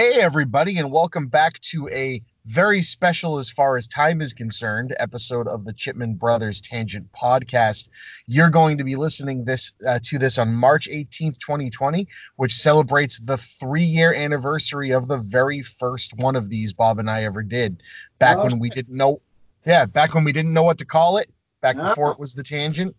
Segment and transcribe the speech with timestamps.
[0.00, 4.96] Hey, everybody, and welcome back to a very special, as far as time is concerned,
[4.98, 7.90] episode of the Chipman Brothers Tangent Podcast.
[8.26, 13.20] You're going to be listening this uh, to this on March 18th, 2020, which celebrates
[13.20, 17.82] the three-year anniversary of the very first one of these Bob and I ever did.
[18.18, 19.20] Back when we didn't know,
[19.66, 21.30] yeah, back when we didn't know what to call it.
[21.60, 22.96] Back before it was the Tangent.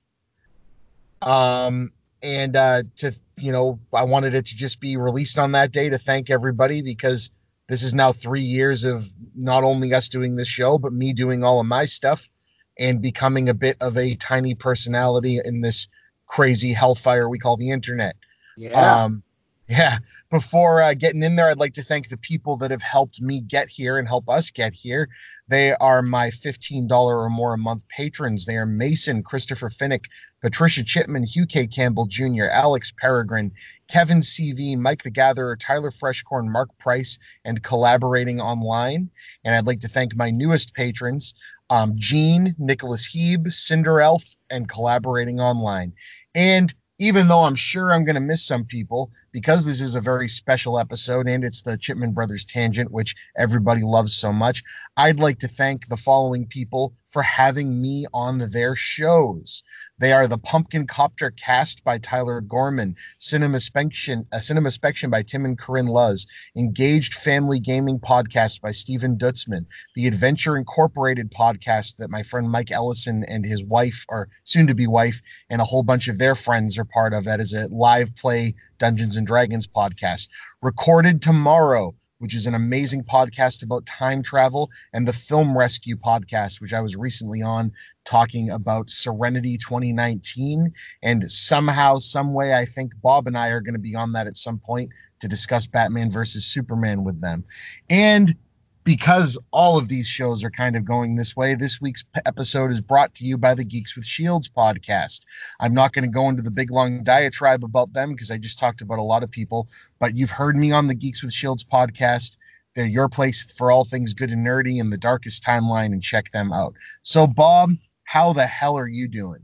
[1.23, 5.72] Um, and uh, to you know, I wanted it to just be released on that
[5.72, 7.32] day to thank everybody because
[7.68, 9.05] this is now three years of
[9.36, 12.30] not only us doing this show, but me doing all of my stuff
[12.77, 15.88] and becoming a bit of a tiny personality in this
[16.27, 18.16] crazy hellfire we call the internet.
[18.58, 19.04] Yeah.
[19.04, 19.23] Um,
[19.71, 19.99] yeah.
[20.30, 23.39] Before uh, getting in there, I'd like to thank the people that have helped me
[23.39, 25.07] get here and help us get here.
[25.48, 28.45] They are my $15 or more a month patrons.
[28.45, 30.07] They are Mason, Christopher Finnick,
[30.41, 31.68] Patricia Chipman, Hugh K.
[31.68, 33.49] Campbell Jr., Alex Peregrine,
[33.87, 39.09] Kevin CV, Mike the Gatherer, Tyler Freshcorn, Mark Price, and collaborating online.
[39.46, 41.34] And I'd like to thank my newest patrons,
[41.70, 45.93] um, Gene, Nicholas Heeb, Cinderelf, and collaborating online.
[46.35, 50.02] And even though I'm sure I'm going to miss some people because this is a
[50.02, 54.62] very special episode and it's the Chipman Brothers Tangent, which everybody loves so much,
[54.98, 59.63] I'd like to thank the following people for having me on their shows.
[59.99, 65.22] They are the Pumpkin Copter Cast by Tyler Gorman, Cinema Spection, uh, Cinema Spection by
[65.22, 66.25] Tim and Corinne Luz,
[66.57, 72.72] Engaged Family Gaming Podcast by Stephen Dutzman, the Adventure Incorporated podcast that my friend Mike
[72.72, 76.35] Ellison and his wife, or soon to be wife, and a whole bunch of their
[76.35, 77.25] friends are part of.
[77.25, 80.29] That is a live play Dungeons and Dragons podcast.
[80.62, 86.62] Recorded tomorrow which is an amazing podcast about time travel, and the Film Rescue podcast,
[86.62, 87.72] which I was recently on
[88.06, 90.72] talking about Serenity 2019.
[91.02, 94.28] And somehow, some way, I think Bob and I are going to be on that
[94.28, 97.44] at some point to discuss Batman versus Superman with them.
[97.90, 98.36] And
[98.84, 102.81] because all of these shows are kind of going this way, this week's episode is
[102.81, 105.25] brought to you by the Geeks with Shields podcast.
[105.59, 108.59] I'm not going to go into the big long diatribe about them because I just
[108.59, 109.68] talked about a lot of people,
[110.00, 112.38] but you've heard me on the Geeks with Shields podcast.
[112.74, 116.31] They're your place for all things good and nerdy in the darkest timeline, and check
[116.31, 116.74] them out.
[117.03, 117.72] So, Bob,
[118.06, 119.42] how the hell are you doing?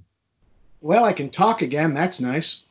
[0.82, 1.94] Well, I can talk again.
[1.94, 2.67] That's nice.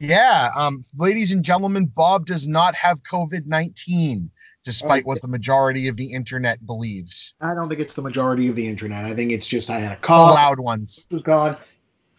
[0.00, 4.30] Yeah, um, ladies and gentlemen, Bob does not have COVID 19
[4.64, 7.34] despite what the majority of the internet believes.
[7.40, 9.04] I don't think it's the majority of the internet.
[9.04, 10.34] I think it's just I had a The call.
[10.34, 11.08] loud ones.
[11.10, 11.56] was gone.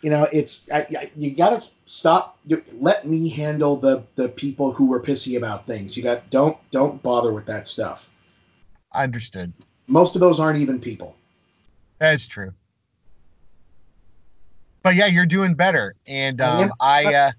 [0.02, 2.38] You know, it's I, I, you got to stop.
[2.80, 5.96] Let me handle the the people who were pissy about things.
[5.96, 8.10] You got don't don't bother with that stuff.
[8.92, 9.54] I understood.
[9.88, 11.16] Most of those aren't even people.
[12.00, 12.54] That's true.
[14.84, 16.72] But yeah, you're doing better, and um.
[16.80, 17.32] I uh,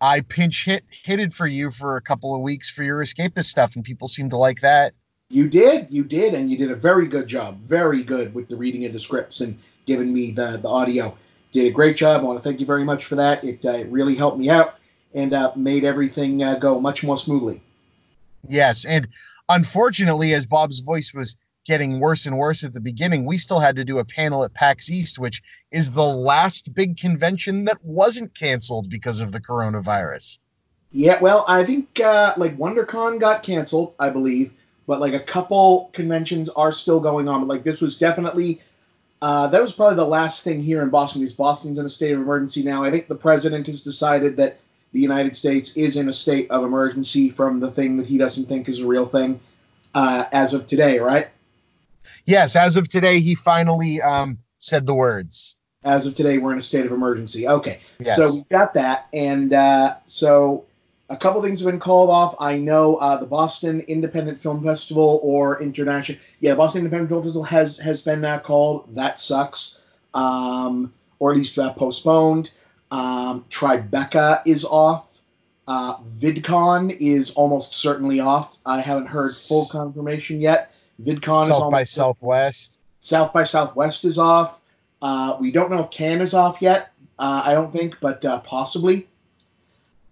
[0.00, 3.76] I pinch hit hitted for you for a couple of weeks for your escapist stuff,
[3.76, 4.94] and people seem to like that.
[5.28, 7.58] You did, you did, and you did a very good job.
[7.58, 11.16] Very good with the reading of the scripts and giving me the the audio.
[11.52, 12.20] Did a great job.
[12.20, 13.42] I want to thank you very much for that.
[13.44, 14.76] It, uh, it really helped me out
[15.14, 17.60] and uh, made everything uh, go much more smoothly.
[18.48, 19.08] Yes, and
[19.48, 23.76] unfortunately, as Bob's voice was getting worse and worse at the beginning, we still had
[23.76, 28.34] to do a panel at PAX East, which is the last big convention that wasn't
[28.34, 30.38] canceled because of the coronavirus.
[30.92, 34.52] Yeah, well, I think uh, like WonderCon got canceled, I believe,
[34.86, 37.40] but like a couple conventions are still going on.
[37.40, 38.60] But like this was definitely
[39.22, 42.12] uh, that was probably the last thing here in Boston because Boston's in a state
[42.12, 42.82] of emergency now.
[42.82, 44.58] I think the president has decided that
[44.92, 48.46] the United States is in a state of emergency from the thing that he doesn't
[48.46, 49.38] think is a real thing
[49.94, 51.28] uh, as of today, right?
[52.26, 55.56] Yes, as of today, he finally um, said the words.
[55.84, 57.48] As of today, we're in a state of emergency.
[57.48, 58.16] Okay, Yes.
[58.16, 60.64] so we got that, and uh, so
[61.08, 62.34] a couple things have been called off.
[62.38, 67.44] I know uh, the Boston Independent Film Festival or International, yeah, Boston Independent Film Festival
[67.44, 68.94] has has been uh, called.
[68.94, 69.84] That sucks,
[70.14, 72.52] um, or at least uh, postponed.
[72.90, 75.20] Um, Tribeca is off.
[75.66, 78.58] Uh, VidCon is almost certainly off.
[78.66, 80.74] I haven't heard full confirmation yet.
[81.04, 82.80] VidCon is South by almost Southwest.
[83.00, 84.60] South by Southwest is off.
[85.02, 86.92] Uh, we don't know if Cannes is off yet.
[87.18, 89.06] Uh, I don't think, but uh, possibly.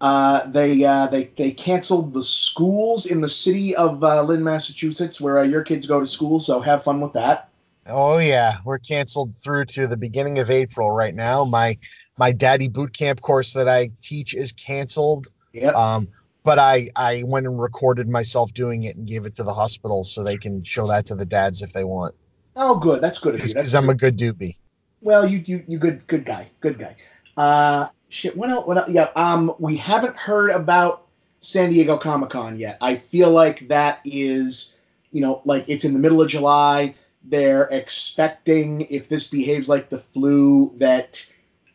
[0.01, 5.21] Uh, they uh, they they canceled the schools in the city of uh, Lynn, Massachusetts,
[5.21, 6.39] where uh, your kids go to school.
[6.39, 7.49] So have fun with that.
[7.89, 11.45] Oh yeah, we're canceled through to the beginning of April right now.
[11.45, 11.77] My
[12.17, 15.29] my daddy boot camp course that I teach is canceled.
[15.53, 15.75] Yep.
[15.75, 16.09] Um,
[16.45, 20.05] but I I went and recorded myself doing it and gave it to the hospital
[20.05, 22.15] so they can show that to the dads if they want.
[22.57, 23.01] oh, good.
[23.01, 23.47] That's good of you.
[23.47, 24.57] That's Because I'm a good doobie.
[25.01, 26.97] Well, you you you good good guy, good guy.
[27.37, 28.37] Uh, shit.
[28.37, 28.67] What else?
[28.67, 28.91] What else?
[28.91, 29.09] Yeah.
[29.15, 31.07] Um, we haven't heard about
[31.41, 32.79] San Diego Comic Con yet.
[32.81, 34.81] I feel like that is,
[35.13, 36.95] you know, like it's in the middle of July.
[37.25, 41.31] They're expecting, if this behaves like the flu, that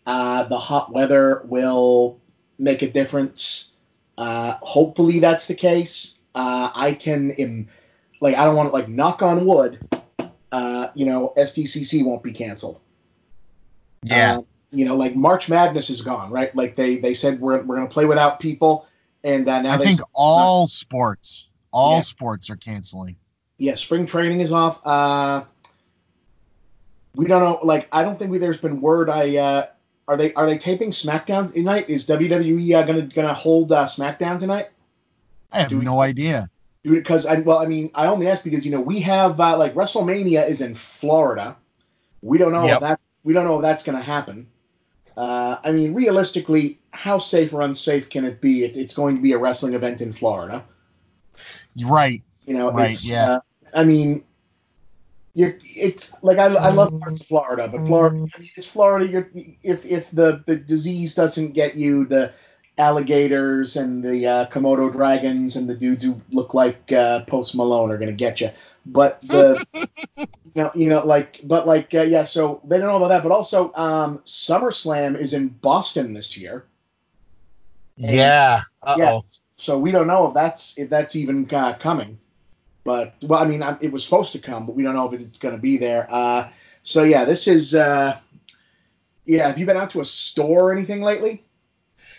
[0.05, 2.19] uh, the hot weather will
[2.57, 3.72] make a difference.
[4.23, 6.21] Uh, hopefully, that's the case.
[6.33, 7.67] Uh, I can, im-
[8.21, 9.79] like, I don't want to, like, knock on wood.
[10.51, 12.79] Uh, you know, SDCC won't be canceled.
[14.03, 14.37] Yeah.
[14.37, 14.41] Uh,
[14.71, 16.55] you know, like March Madness is gone, right?
[16.55, 18.87] Like they they said we're we're gonna play without people,
[19.23, 22.01] and uh, now I they think all sports, all Yeah.
[22.01, 23.15] sports are canceling.
[23.59, 24.85] yeah, spring training is off.
[24.85, 25.43] Uh,
[27.15, 27.59] we don't know.
[27.63, 29.09] Like, I don't think we, there's been word.
[29.09, 29.65] I uh,
[30.07, 31.89] are they are they taping SmackDown tonight?
[31.89, 34.69] Is WWE uh, gonna gonna hold uh, SmackDown tonight?
[35.51, 36.49] I have we- no idea.
[36.83, 39.73] Because I well, I mean, I only ask because you know we have uh, like
[39.73, 41.55] WrestleMania is in Florida.
[42.21, 42.73] We don't know Yep.
[42.73, 44.47] if that we don't know if that's gonna happen.
[45.15, 48.63] Uh, I mean, realistically, how safe or unsafe can it be?
[48.65, 50.65] It, it's going to be a wrestling event in Florida.
[51.85, 52.21] Right.
[52.45, 53.29] You know, Right, it's, yeah.
[53.33, 53.39] Uh,
[53.73, 54.23] I mean,
[55.35, 59.07] you're, it's like I, I love parts of Florida, but Florida, I mean, it's Florida.
[59.07, 59.29] You're
[59.63, 62.33] if if the the disease doesn't get you, the
[62.77, 67.91] alligators and the uh, Komodo dragons and the dudes who look like uh, Post Malone
[67.91, 68.49] are gonna get you.
[68.85, 69.63] But the
[70.55, 73.23] you know you know like but like uh, yeah, so they don't know about that.
[73.23, 76.65] But also, um, SummerSlam is in Boston this year.
[77.97, 78.61] Yeah.
[78.83, 79.19] Uh Yeah.
[79.57, 82.19] so we don't know if that's if that's even uh, coming.
[82.83, 85.39] But well, I mean, it was supposed to come, but we don't know if it's
[85.39, 86.07] going to be there.
[86.09, 86.49] Uh,
[86.83, 87.75] so yeah, this is.
[87.75, 88.19] Uh,
[89.25, 91.43] yeah, have you been out to a store or anything lately?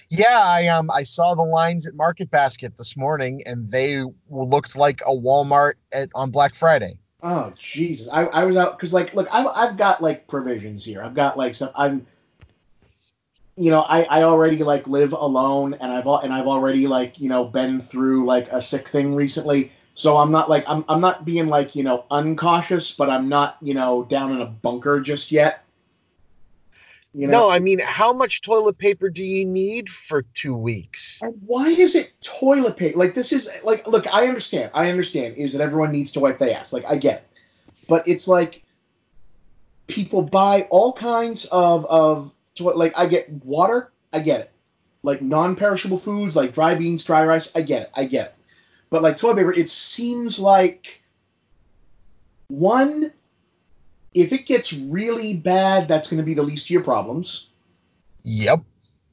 [0.08, 4.76] Yeah, I um I saw the lines at Market Basket this morning, and they looked
[4.76, 6.98] like a Walmart at on Black Friday.
[7.22, 11.02] Oh Jesus, I, I was out because like look, I've I've got like provisions here.
[11.02, 11.70] I've got like some.
[11.74, 12.06] I'm.
[13.56, 17.28] You know, I, I already like live alone, and I've and I've already like you
[17.28, 19.72] know been through like a sick thing recently.
[19.94, 23.56] So I'm not like I'm I'm not being like you know uncautious, but I'm not
[23.62, 25.64] you know down in a bunker just yet.
[27.16, 31.22] You know, No, I mean, how much toilet paper do you need for two weeks?
[31.22, 32.98] And why is it toilet paper?
[32.98, 34.72] Like this is like look, I understand.
[34.74, 36.72] I understand is that everyone needs to wipe their ass.
[36.72, 37.28] Like I get it.
[37.88, 38.64] But it's like
[39.86, 44.50] people buy all kinds of of to- like I get water, I get it.
[45.04, 47.90] Like non-perishable foods like dry beans, dry rice, I get it.
[47.94, 48.34] I get it.
[48.90, 51.02] But like toilet paper, it seems like
[52.48, 53.12] one
[54.14, 57.50] if it gets really bad, that's going to be the least of your problems.
[58.22, 58.60] Yep.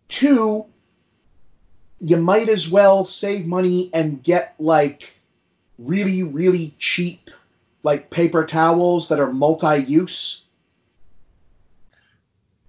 [0.10, 0.66] Two,
[2.00, 5.14] you might as well save money and get like
[5.80, 7.32] really, really cheap,
[7.84, 10.48] like paper towels that are multi use.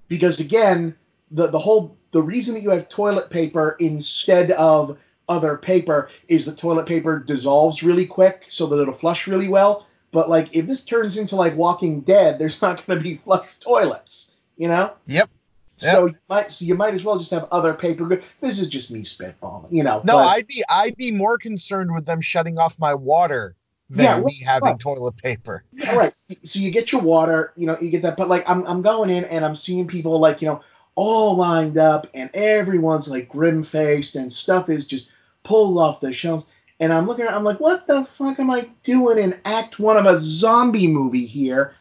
[0.09, 0.97] Because again,
[1.31, 4.99] the, the whole the reason that you have toilet paper instead of
[5.29, 9.87] other paper is that toilet paper dissolves really quick so that it'll flush really well.
[10.11, 13.49] But like if this turns into like Walking Dead, there's not going to be flush
[13.61, 14.93] toilets, you know?
[15.07, 15.31] Yep.
[15.79, 18.21] So you might so you might as well just have other paper.
[18.41, 20.01] This is just me spitballing, you know.
[20.05, 23.57] No, but- I'd be I'd be more concerned with them shutting off my water
[23.91, 24.79] than Yeah, me having right.
[24.79, 25.65] toilet paper.
[25.89, 26.13] All right.
[26.45, 28.17] So you get your water, you know, you get that.
[28.17, 30.63] But like, I'm, I'm going in and I'm seeing people like, you know,
[30.95, 35.11] all lined up and everyone's like grim faced and stuff is just
[35.43, 36.51] pulled off the shelves.
[36.81, 39.97] And I'm looking at, I'm like, what the fuck am I doing in Act One
[39.97, 41.77] of a zombie movie here?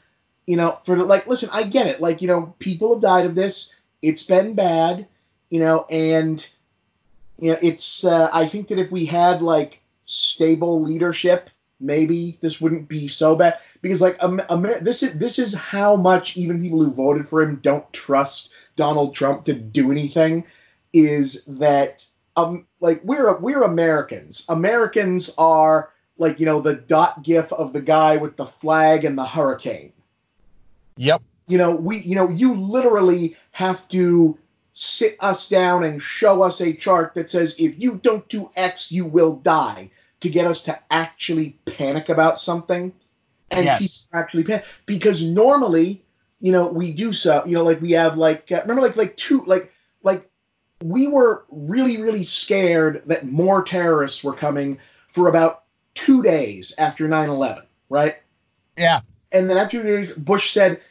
[0.46, 2.02] You know, for like, listen, I get it.
[2.02, 3.76] Like, you know, people have died of this.
[4.02, 5.08] It's been bad,
[5.50, 6.48] you know, and
[7.40, 8.04] you know, it's.
[8.06, 11.50] Uh, I think that if we had like stable leadership,
[11.80, 16.38] maybe this wouldn't be so bad because like Amer- this is this is how much
[16.38, 20.46] even people who voted for him don't trust Donald Trump to do anything
[20.94, 27.52] is that um like we're we're Americans Americans are like you know the dot gif
[27.54, 29.92] of the guy with the flag and the hurricane
[30.98, 31.22] Yep.
[31.48, 34.38] you know we you know you literally have to
[34.74, 38.92] sit us down and show us a chart that says if you don't do x
[38.92, 39.90] you will die
[40.22, 42.94] to get us to actually panic about something
[43.50, 44.08] and Yes.
[44.08, 46.04] people actually panic because normally
[46.42, 49.16] you know we do so you know like we have like uh, remember like like
[49.16, 49.72] two like
[50.04, 50.30] like
[50.84, 57.08] we were really really scared that more terrorists were coming for about two days after
[57.08, 58.16] 9-11 right
[58.78, 59.00] Yeah.
[59.32, 60.82] and then after two days, Bush said,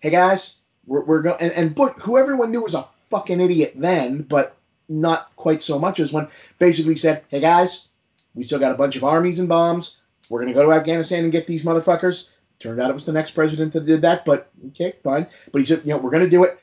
[0.00, 3.72] "Hey guys, we're, we're going." And, and Bush, who everyone knew was a fucking idiot
[3.76, 4.56] then, but
[4.88, 7.88] not quite so much as when basically said, "Hey guys,
[8.34, 10.02] we still got a bunch of armies and bombs.
[10.28, 13.32] We're gonna go to Afghanistan and get these motherfuckers." Turned out it was the next
[13.32, 15.26] president that did that, but okay, fine.
[15.50, 16.58] But he said, "You know, we're gonna do it.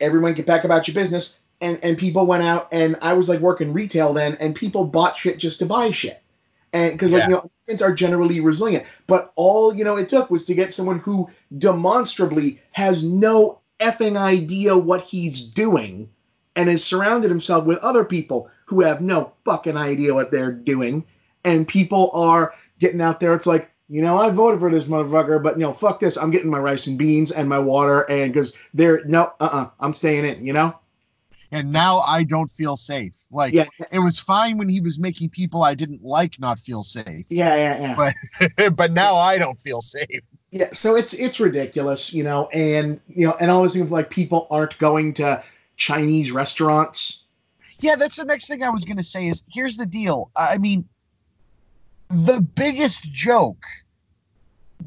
[0.00, 3.40] Everyone get back about your business." and and people went out and I was like
[3.40, 6.22] working retail then, and people bought shit just to buy shit,
[6.72, 10.30] and because like you know Americans are generally resilient, but all you know it took
[10.30, 11.28] was to get someone who
[11.58, 16.08] demonstrably has no effing idea what he's doing,
[16.56, 21.04] and has surrounded himself with other people who have no fucking idea what they're doing,
[21.44, 23.34] and people are getting out there.
[23.34, 23.70] It's like.
[23.90, 26.16] You know, I voted for this motherfucker, but you know, fuck this.
[26.16, 29.70] I'm getting my rice and beans and my water, and because they're no, uh, uh-uh,
[29.80, 30.46] I'm staying in.
[30.46, 30.78] You know,
[31.50, 33.16] And now I don't feel safe.
[33.32, 36.84] Like yeah, it was fine when he was making people I didn't like not feel
[36.84, 37.26] safe.
[37.30, 38.06] yeah, yeah,
[38.58, 38.68] yeah.
[38.76, 40.20] but now I don't feel safe.
[40.52, 43.90] Yeah, so it's it's ridiculous, you know, and you know, and all this thing of
[43.90, 45.42] like people aren't going to
[45.76, 47.26] Chinese restaurants.
[47.80, 50.30] Yeah, that's the next thing I was going to say is here's the deal.
[50.36, 50.84] I mean,
[52.10, 53.64] the biggest joke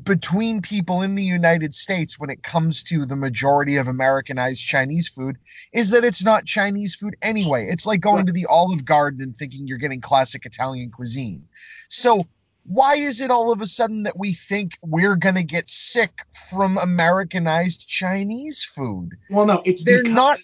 [0.04, 5.08] between people in the United States when it comes to the majority of Americanized Chinese
[5.08, 5.38] food
[5.72, 7.66] is that it's not Chinese food anyway.
[7.70, 11.44] It's like going to the Olive Garden and thinking you're getting classic Italian cuisine.
[11.90, 12.28] So,
[12.66, 16.22] why is it all of a sudden that we think we're going to get sick
[16.50, 19.12] from Americanized Chinese food?
[19.30, 20.40] Well, no, it's They're because, not-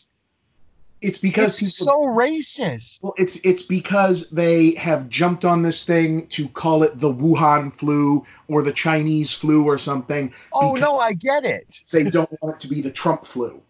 [1.02, 1.94] It's because It's people.
[1.94, 3.02] so racist.
[3.02, 7.72] well, it's it's because they have jumped on this thing to call it the Wuhan
[7.72, 10.34] flu or the Chinese flu or something.
[10.54, 11.84] Oh no, I get it.
[11.92, 13.62] They don't want it to be the Trump flu.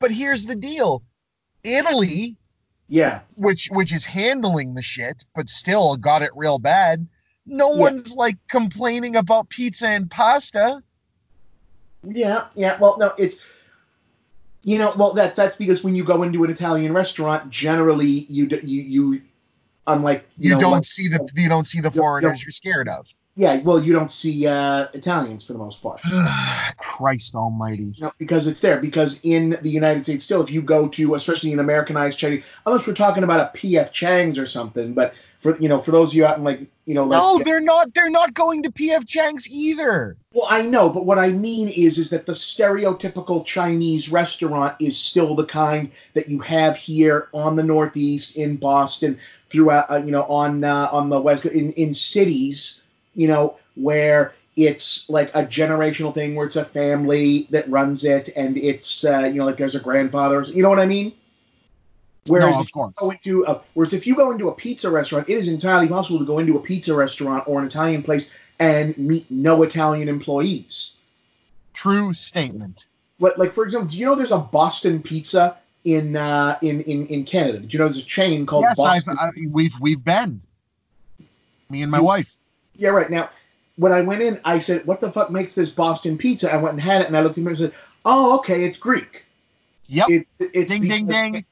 [0.00, 1.02] But here's the deal.
[1.62, 2.36] Italy,
[2.88, 7.06] Yeah, which which is handling the shit, but still got it real bad.
[7.46, 7.80] No Yeah.
[7.80, 10.82] one's like complaining about pizza and pasta.
[12.06, 12.76] Yeah, yeah.
[12.80, 13.40] Well, no, it's
[14.64, 18.48] you know, well that that's because when you go into an Italian restaurant, generally you
[18.62, 19.22] you you
[19.86, 22.88] unlike you, You, know, don't like- see the you don't see the foreigners you're scared
[22.88, 23.06] of.
[23.36, 26.00] Yeah, well you don't see uh, Italians for the most part.
[26.78, 27.94] Christ almighty.
[27.96, 28.80] You know, because it's there.
[28.80, 32.86] Because in the United States, still, if you go to, especially in Americanized Chinese, unless
[32.86, 35.14] we're talking about a PF Chang's or something, but
[35.44, 37.60] for you know, for those of you out in like you know, like No, they're
[37.60, 40.16] not they're not going to PF Chang's either.
[40.32, 44.96] Well, I know, but what I mean is, is that the stereotypical Chinese restaurant is
[44.96, 49.18] still the kind that you have here on the Northeast, in Boston,
[49.50, 52.83] throughout, uh, you know, on uh, on the West, in in cities,
[53.14, 58.30] you know, where it's like a generational thing, where it's a family that runs it,
[58.36, 61.12] and it's uh, you know, like there's a grandfather, you know what I mean?
[62.26, 62.94] Whereas no, if of course.
[62.96, 66.18] go into a, whereas if you go into a pizza restaurant, it is entirely possible
[66.18, 70.98] to go into a pizza restaurant or an Italian place and meet no Italian employees.
[71.74, 72.86] True statement.
[73.18, 77.06] Like, like for example, do you know there's a Boston Pizza in uh, in, in
[77.08, 77.58] in Canada?
[77.58, 79.16] Did you know there's a chain called Yes, I've, Boston?
[79.20, 80.40] I, we've we've been.
[81.68, 82.36] Me and my You- wife.
[82.76, 83.10] Yeah, right.
[83.10, 83.30] Now,
[83.76, 86.74] when I went in, I said, "What the fuck makes this Boston Pizza?" I went
[86.74, 87.72] and had it, and I looked at him and said,
[88.04, 89.24] "Oh, okay, it's Greek."
[89.86, 90.08] Yep.
[90.08, 91.44] It, it's ding ding ding.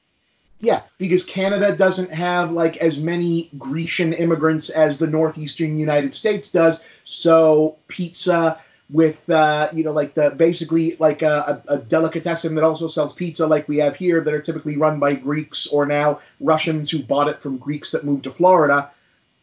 [0.59, 6.49] Yeah, because Canada doesn't have like as many Grecian immigrants as the northeastern United States
[6.51, 6.85] does.
[7.03, 12.63] So pizza with uh, you know like the basically like a, a, a delicatessen that
[12.63, 16.19] also sells pizza like we have here that are typically run by Greeks or now
[16.39, 18.89] Russians who bought it from Greeks that moved to Florida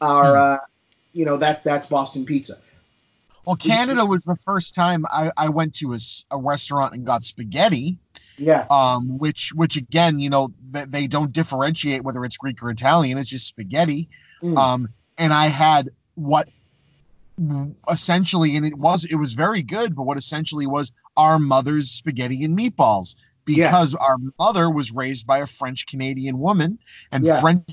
[0.01, 0.55] are Hmm.
[0.55, 0.57] uh,
[1.13, 2.55] you know that that's Boston pizza.
[3.47, 5.99] Well, Canada was the first time I, I went to a,
[6.31, 7.97] a restaurant and got spaghetti.
[8.39, 12.71] Yeah, um, which which again, you know, th- they don't differentiate whether it's Greek or
[12.71, 13.19] Italian.
[13.19, 14.09] It's just spaghetti.
[14.43, 14.57] Mm.
[14.59, 14.89] Um,
[15.19, 16.49] and I had what
[17.91, 22.45] essentially, and it was it was very good, but what essentially was our mother's spaghetti
[22.45, 23.67] and meatballs Yeah.
[23.67, 26.79] because our mother was raised by a French Canadian woman,
[27.13, 27.41] and Yeah.
[27.41, 27.65] French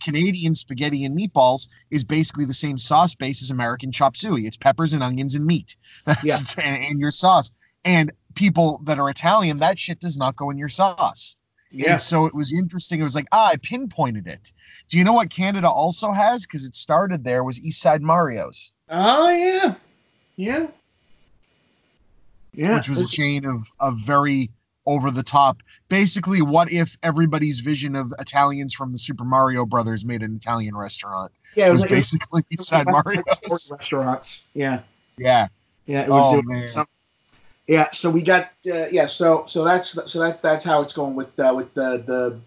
[0.00, 4.42] Canadian spaghetti and meatballs is basically the same sauce base as American chop suey.
[4.46, 5.76] It's peppers and onions and meat.
[6.04, 6.38] That's Yeah.
[6.64, 7.50] and, and your sauce.
[7.84, 11.36] And people that are Italian, that shit does not go in your sauce.
[11.70, 11.92] yeah.
[11.92, 13.00] And so it was interesting.
[13.00, 14.52] It was like, ah, I pinpointed it.
[14.88, 16.42] Do you know what Canada also has?
[16.42, 19.74] Because it started there was East Side Mario's, Oh yeah,
[20.36, 20.66] yeah,
[22.52, 22.74] yeah.
[22.74, 24.50] which was a chain of of very
[24.86, 25.62] over the top.
[25.88, 30.76] Basically, what if everybody's vision of Italians from the Super Mario Brothers made an Italian
[30.76, 31.32] restaurant?
[31.54, 31.66] yeah.
[31.66, 33.72] It It was was, like, basically Side Mario's.
[33.78, 34.48] restaurants.
[34.54, 34.80] Yeah.
[35.18, 35.48] Yeah.
[35.86, 36.34] Yeah, it was.
[36.34, 36.86] Oh, it was some-
[37.68, 41.14] yeah, so we got uh, yeah, so so that's so that's that's how it's going
[41.14, 42.40] with uh, with the the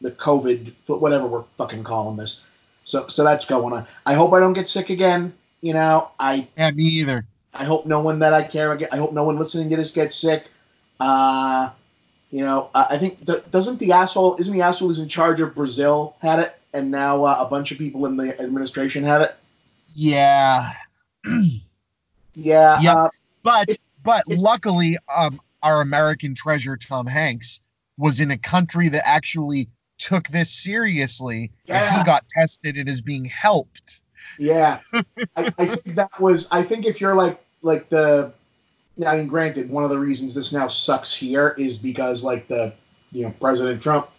[0.00, 2.44] the COVID whatever we're fucking calling this.
[2.84, 3.86] So so that's going on.
[4.06, 5.32] I hope I don't get sick again.
[5.60, 7.26] You know, I Yeah, me either.
[7.52, 8.78] I hope no one that I care.
[8.92, 10.46] I hope no one listening to this gets sick.
[11.00, 11.70] Uh,
[12.30, 16.16] you know, I think doesn't the asshole isn't the asshole who's in charge of Brazil
[16.20, 19.34] had it, and now uh, a bunch of people in the administration have it.
[19.94, 20.70] Yeah.
[22.34, 22.94] Yeah, yeah.
[22.94, 23.08] uh,
[23.42, 27.60] But It- but luckily, um, our American treasure Tom Hanks
[27.98, 29.68] was in a country that actually
[29.98, 34.02] took this seriously and he got tested and is being helped.
[34.38, 36.50] Yeah, I, I think that was.
[36.50, 38.32] I think if you're like like the,
[39.06, 42.72] I mean, granted, one of the reasons this now sucks here is because like the,
[43.12, 44.10] you know, President Trump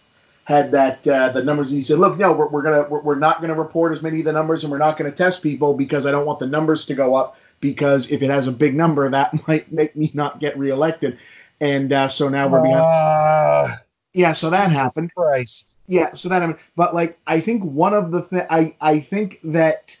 [0.44, 1.70] had that uh, the numbers.
[1.70, 4.18] And he said, "Look, no, we're, we're gonna we're, we're not gonna report as many
[4.20, 6.84] of the numbers, and we're not gonna test people because I don't want the numbers
[6.86, 10.40] to go up because if it has a big number, that might make me not
[10.40, 11.18] get reelected."
[11.60, 12.84] And uh, so now we're behind.
[12.84, 13.78] Ah,
[14.14, 15.14] Yeah, so that Jesus happened.
[15.14, 15.78] Christ.
[15.86, 18.98] Yeah, so that I mean, but like I think one of the th- I I
[18.98, 19.96] think that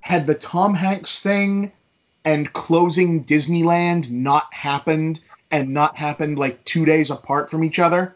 [0.00, 1.72] had the Tom Hanks thing
[2.26, 5.20] and closing Disneyland not happened
[5.52, 8.14] and not happened like two days apart from each other,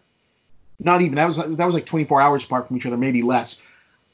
[0.81, 3.23] not even that was that was like twenty four hours apart from each other, maybe
[3.23, 3.65] less.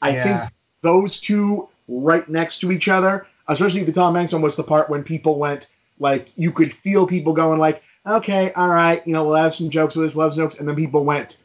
[0.01, 0.23] I Yeah.
[0.23, 0.51] think
[0.83, 4.89] those two right next to each other, especially the Tom Hanks one, was the part
[4.89, 5.67] when people went
[5.99, 9.69] like you could feel people going like, okay, all right, you know, we'll have some
[9.69, 11.37] jokes with this, we'll have jokes, and then people went,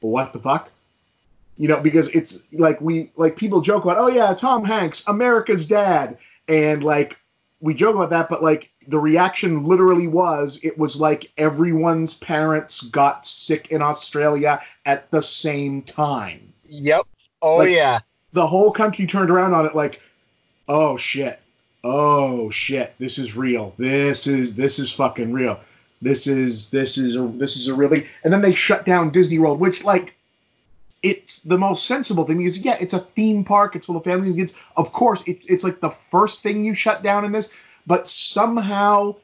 [0.00, 0.70] what the fuck?
[1.56, 5.66] You know, because it's like we like people joke about, oh yeah, Tom Hanks, America's
[5.66, 6.18] dad,
[6.48, 7.16] and like
[7.64, 12.82] we joke about that, but like the reaction literally was, it was like everyone's parents
[12.82, 16.52] got sick in Australia at the same time.
[16.64, 17.06] Yep.
[17.40, 18.00] Oh Like- yeah.
[18.34, 20.00] The whole country turned around on it like,
[20.68, 21.40] oh shit,
[21.84, 23.72] oh shit, this is real.
[23.78, 25.58] This is this is fucking real.
[26.02, 28.04] This is this is a this is a real thing.
[28.24, 30.13] And then they shut down Disney World, which like
[31.04, 33.76] it's the most sensible thing because yeah, it's a theme park.
[33.76, 34.54] It's full of families and kids.
[34.78, 37.52] Of course, it, it's like the first thing you shut down in this,
[37.86, 39.14] but somehow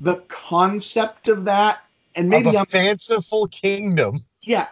[0.00, 1.80] the concept of that
[2.14, 4.24] and maybe of a I'm fanciful kingdom.
[4.42, 4.68] yeah,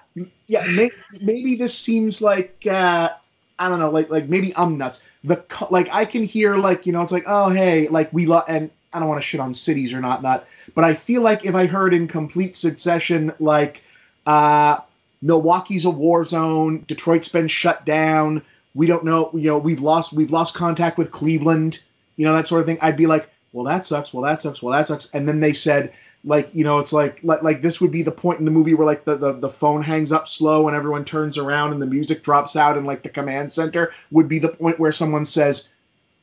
[0.47, 0.65] yeah.
[0.77, 0.91] May,
[1.23, 3.11] maybe this seems like uh,
[3.59, 5.03] I don't know, like like maybe I'm nuts.
[5.25, 8.45] The like I can hear like you know it's like oh hey like we lo-
[8.47, 10.47] and I don't want to shit on cities or not not,
[10.77, 13.83] but I feel like if I heard in complete succession like
[14.25, 14.79] uh,
[15.25, 18.43] Milwaukee's a war zone, Detroit's been shut down,
[18.75, 21.83] we don't know you know we've lost we've lost contact with Cleveland,
[22.17, 22.79] you know that sort of thing.
[22.83, 25.53] I'd be like well that sucks, well that sucks, well that sucks, and then they
[25.53, 25.93] said
[26.25, 28.75] like you know it's like like, like this would be the point in the movie
[28.75, 31.87] where like the, the the phone hangs up slow and everyone turns around and the
[31.87, 35.73] music drops out and like the command center would be the point where someone says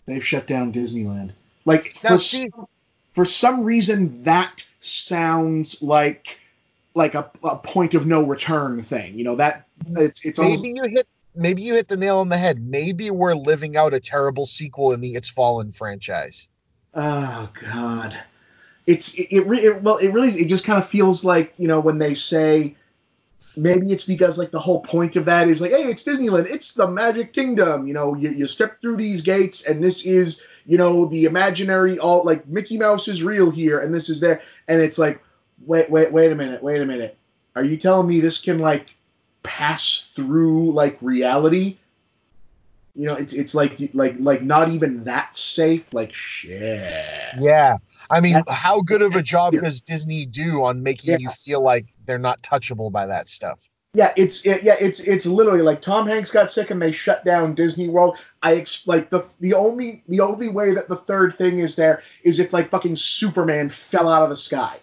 [0.06, 1.32] they've shut down disneyland.
[1.66, 2.52] Like Now, for, see-
[3.14, 6.38] for some reason that sounds like
[6.94, 10.76] like a, a point of no return thing you know that it's it's almost, Maybe
[10.76, 12.62] you hit maybe you hit the nail on the head.
[12.62, 16.50] Maybe we're living out a terrible sequel in the It's Fallen franchise.
[16.94, 18.18] Oh God,
[18.88, 21.80] it's it, it, it well it really it just kind of feels like you know
[21.80, 22.76] when they say
[23.58, 26.74] maybe it's because like the whole point of that is like hey it's Disneyland it's
[26.74, 30.78] the Magic Kingdom you know you, you step through these gates and this is you
[30.78, 34.82] know the imaginary all like Mickey Mouse is real here and this is there and
[34.82, 35.22] it's like
[35.65, 37.17] wait wait wait a minute wait a minute
[37.56, 38.95] are you telling me this can like
[39.43, 41.78] pass through like reality
[42.95, 47.06] you know it's it's like like like not even that safe like shit
[47.39, 47.78] Yeah.
[48.10, 49.62] I mean, That's- how good of a job Yeah.
[49.62, 51.17] does Disney do on making Yeah.
[51.19, 53.69] you feel like they're not touchable by that stuff?
[53.93, 57.24] Yeah, it's it, yeah, it's it's literally like Tom Hanks got sick and they shut
[57.26, 58.17] down Disney World.
[58.41, 62.02] I ex- like the the only the only way that the third thing is there
[62.24, 64.78] is if like fucking Superman fell out of the sky.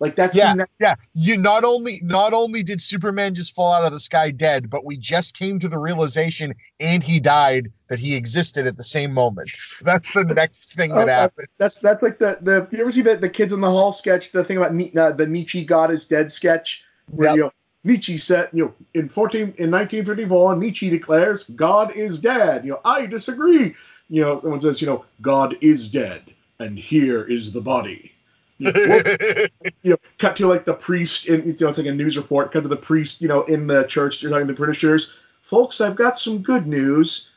[0.00, 0.54] Like that's Yeah.
[0.54, 4.30] the- Yeah, you not only not only did Superman just fall out of the sky
[4.30, 8.76] dead, but we just came to the realization and he died that he existed at
[8.76, 9.50] the same moment.
[9.84, 11.48] That's the next thing that Oh, happened.
[11.58, 14.30] that's that's like the the you ever see the the kids in the hall sketch
[14.32, 17.36] the thing about Ni- uh, the Nietzsche God is dead sketch where Yep.
[17.36, 17.52] you know
[17.84, 22.64] Nietzsche said you know in fourteen in nineteen fifty four Nietzsche declares God is dead.
[22.64, 23.74] You know I disagree.
[24.08, 26.22] You know someone says you know God is dead
[26.60, 28.12] and here is the body.
[28.58, 29.50] You know, what-
[29.82, 32.52] you know, cut to like the priest in you know, it's like a news report,
[32.52, 35.18] cut to the priest, you know, in the church, you're talking to the Britishers.
[35.42, 37.30] Folks, I've got some good news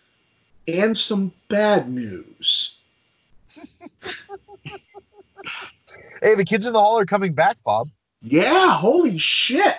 [0.68, 2.80] and some bad news.
[6.22, 7.88] hey, the kids in the hall are coming back, Bob.
[8.22, 9.76] Yeah, holy shit.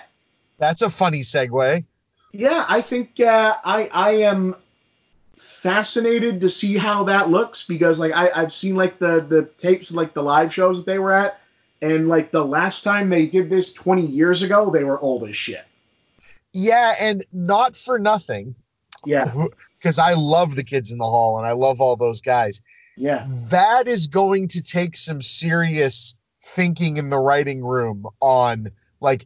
[0.57, 1.83] That's a funny segue.
[2.31, 4.55] Yeah, I think uh, I I am
[5.37, 9.91] fascinated to see how that looks because like I, I've seen like the the tapes
[9.91, 11.39] like the live shows that they were at,
[11.81, 15.35] and like the last time they did this 20 years ago, they were old as
[15.35, 15.65] shit.
[16.53, 18.53] Yeah, and not for nothing,
[19.05, 19.33] Yeah,
[19.79, 22.61] because I love the kids in the hall and I love all those guys.
[22.95, 23.25] yeah.
[23.49, 28.67] that is going to take some serious thinking in the writing room on
[29.01, 29.25] like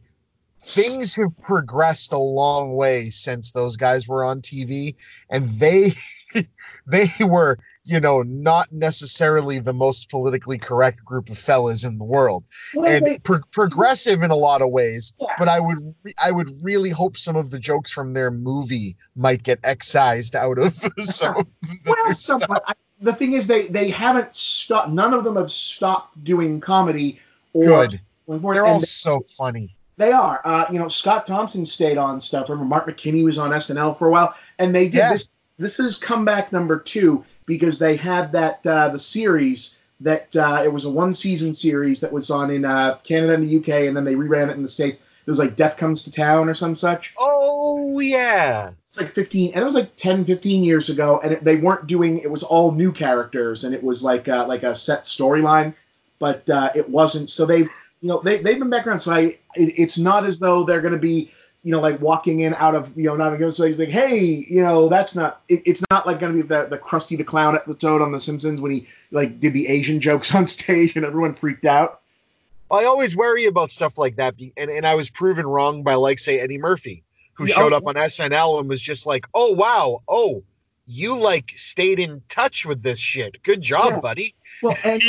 [0.68, 4.94] things have progressed a long way since those guys were on TV
[5.30, 5.92] and they
[6.86, 12.04] they were you know, not necessarily the most politically correct group of fellas in the
[12.04, 15.14] world, Well, and they- pro- progressive in a lot of ways.
[15.18, 15.28] Yeah.
[15.38, 18.94] But I would, re- I would really hope some of the jokes from their movie
[19.16, 21.46] might get excised out of some of
[21.84, 22.60] the well.
[22.66, 24.90] I, the thing is, they they haven't stopped.
[24.90, 27.18] None of them have stopped doing comedy.
[27.54, 28.00] Or Good.
[28.26, 29.74] They're all so funny.
[29.98, 30.40] They are.
[30.44, 32.48] Uh, you know, Scott Thompson stayed on stuff.
[32.48, 35.12] Remember, Mark McKinney was on SNL for a while, and they did Yeah.
[35.12, 35.30] this.
[35.58, 40.72] This is comeback number two because they had that uh, the series that uh, it
[40.72, 43.96] was a one season series that was on in uh, Canada and the UK, and
[43.96, 45.00] then they reran it in the states.
[45.00, 47.12] It was like Death Comes to Town or some such.
[47.18, 48.70] Oh yeah.
[48.86, 51.86] It's like 15, and it was like 10, 15 years ago, and it, they weren't
[51.88, 52.18] doing.
[52.18, 55.74] It was all new characters, and it was like uh, like a set storyline,
[56.20, 57.30] but uh, it wasn't.
[57.30, 57.68] So they've
[58.00, 59.00] you know they they've been back around.
[59.00, 59.38] So I, it,
[59.76, 61.30] it's not as though they're going to be
[61.62, 64.44] you know like walking in out of you know not going to say like hey
[64.48, 65.42] you know that's not.
[65.48, 68.18] It, it's not like going to be the the Krusty the Clown episode on The
[68.18, 72.00] Simpsons when he like did the Asian jokes on stage and everyone freaked out.
[72.70, 75.94] I always worry about stuff like that, be- and and I was proven wrong by
[75.94, 77.02] like say Eddie Murphy,
[77.34, 77.78] who Yeah, oh, showed oh.
[77.78, 80.42] up on SNL and was just like, "Oh wow, oh,
[80.88, 83.42] you like stayed in touch with this shit.
[83.42, 84.00] Good job, Yeah.
[84.00, 85.00] buddy." Well, and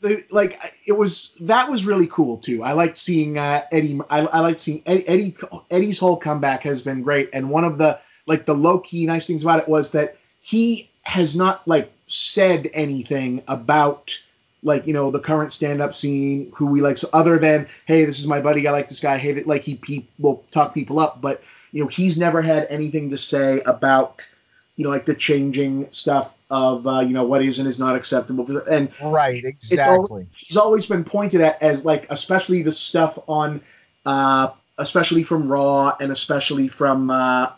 [0.00, 2.62] the, like it was that was really cool too.
[2.62, 4.00] I liked seeing uh, Eddie.
[4.08, 5.36] I, I liked seeing Eddie, Eddie.
[5.70, 9.26] Eddie's whole comeback has been great, and one of the like the low key nice
[9.26, 14.16] things about it was that he has not like said anything about
[14.62, 18.04] like you know the current stand up scene who we like so other than hey
[18.04, 20.98] this is my buddy I like this guy hey like he, he will talk people
[20.98, 24.28] up but you know he's never had anything to say about
[24.76, 27.96] you know like the changing stuff of uh, you know what is and is not
[27.96, 30.28] acceptable and Right, exactly.
[30.36, 33.60] he's always been pointed at as like especially the stuff on
[34.04, 37.50] uh especially from raw and especially from uh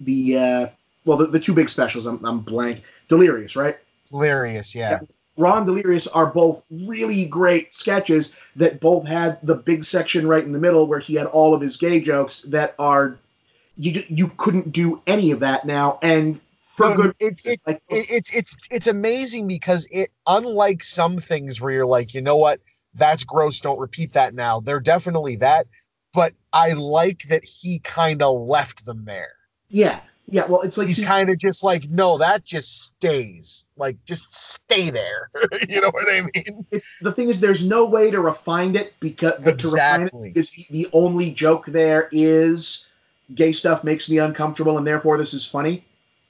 [0.00, 0.66] the uh
[1.04, 3.76] well the, the two big specials I'm, I'm blank delirious right
[4.10, 5.00] Delirious, yeah.
[5.38, 10.44] raw and delirious are both really great sketches that both had the big section right
[10.44, 13.18] in the middle where he had all of his gay jokes that are
[13.76, 16.40] you you couldn't do any of that now and
[16.76, 21.18] for um, good it, it, like it, it's it's it's amazing because it unlike some
[21.18, 22.60] things where you're like, you know what,
[22.94, 23.60] that's gross.
[23.60, 24.60] Don't repeat that now.
[24.60, 25.66] They're definitely that,
[26.12, 29.32] but I like that he kind of left them there.
[29.68, 33.66] yeah yeah well it's like He's kind of just like, no, that just stays.
[33.76, 35.30] Like, just stay there.
[35.68, 36.66] you know what I mean?
[36.70, 40.28] it, the thing is, there's no way to refine it because refine it Exactly.
[40.28, 42.92] because the only joke there is
[43.34, 45.84] gay stuff makes me uncomfortable, and therefore this is funny.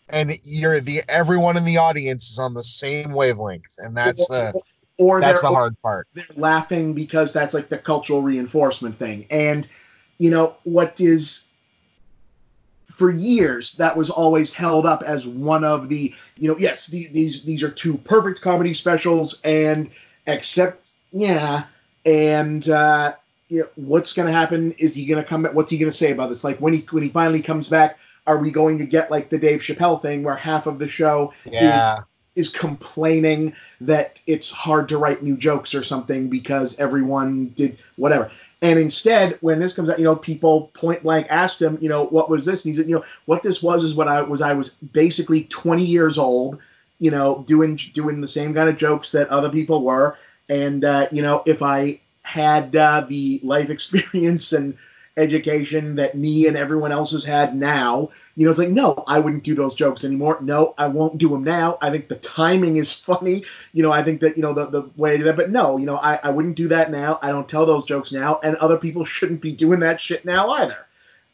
[0.08, 4.52] And you're the everyone in the audience is on the same wavelength, and that's the
[4.98, 6.06] or that's the hard part.
[6.12, 9.26] they're laughing because that's like the cultural reinforcement thing.
[9.30, 9.66] And
[10.18, 11.46] you know what is
[12.92, 17.08] for years that was always held up as one of the you know yes the,
[17.08, 19.90] these these are two perfect comedy specials and
[20.26, 21.64] except yeah
[22.04, 23.12] and uh
[23.48, 25.90] you know, what's going to happen is he going to come back what's he going
[25.90, 28.78] to say about this like when he when he finally comes back are we going
[28.78, 32.02] to get like the Dave Chappelle thing where half of the show Yeah,
[32.34, 38.30] is complaining that it's hard to write new jokes or something because everyone did whatever.
[38.62, 42.04] And instead, when this comes out, you know, people point blank asked him, you know,
[42.06, 42.64] what was this?
[42.64, 44.40] And he said, you know, what this was is what I was.
[44.40, 46.58] I was basically 20 years old,
[47.00, 50.16] you know, doing doing the same kind of jokes that other people were.
[50.48, 54.78] And uh, you know, if I had uh, the life experience and
[55.16, 59.18] education that me and everyone else has had now, you know, it's like, no, I
[59.20, 60.38] wouldn't do those jokes anymore.
[60.40, 61.76] No, I won't do them now.
[61.82, 63.44] I think the timing is funny.
[63.72, 65.96] You know, I think that, you know, the, the way that, but no, you know,
[65.96, 67.18] I, I wouldn't do that now.
[67.22, 68.40] I don't tell those jokes now.
[68.42, 70.86] And other people shouldn't be doing that shit now either.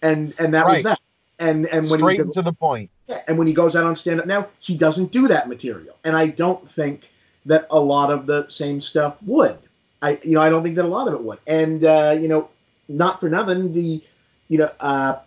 [0.03, 0.75] And, and that Right.
[0.75, 1.01] was that.
[1.39, 2.91] And, and when straight he, to the point.
[3.07, 5.95] yeah, and when he goes out on stand up now, he doesn't do that material.
[6.03, 7.11] And I don't think
[7.47, 9.57] that a lot of the same stuff would.
[10.03, 11.39] I you know, I don't think that a lot of it would.
[11.47, 12.49] And uh, you know,
[12.89, 14.03] not for nothing, the
[14.49, 15.19] you know, uh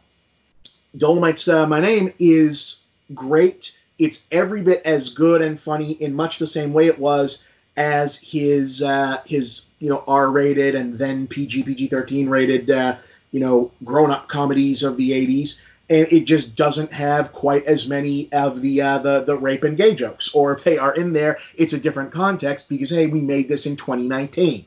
[0.98, 3.80] Dolemite's uh, my name is great.
[3.98, 7.48] It's every bit as good and funny in much the same way it was
[7.78, 12.98] as his uh his you know R-rated and then PG PG-13 rated uh
[13.32, 18.32] you know grown-up comedies of the 80s and it just doesn't have quite as many
[18.32, 20.34] of the uh, the the rape and gay jokes.
[20.34, 23.66] Or if they are in there, it's a different context because hey, we made this
[23.66, 24.66] in 2019.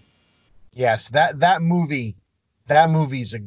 [0.75, 2.15] Yes, that that movie,
[2.67, 3.41] that movie's a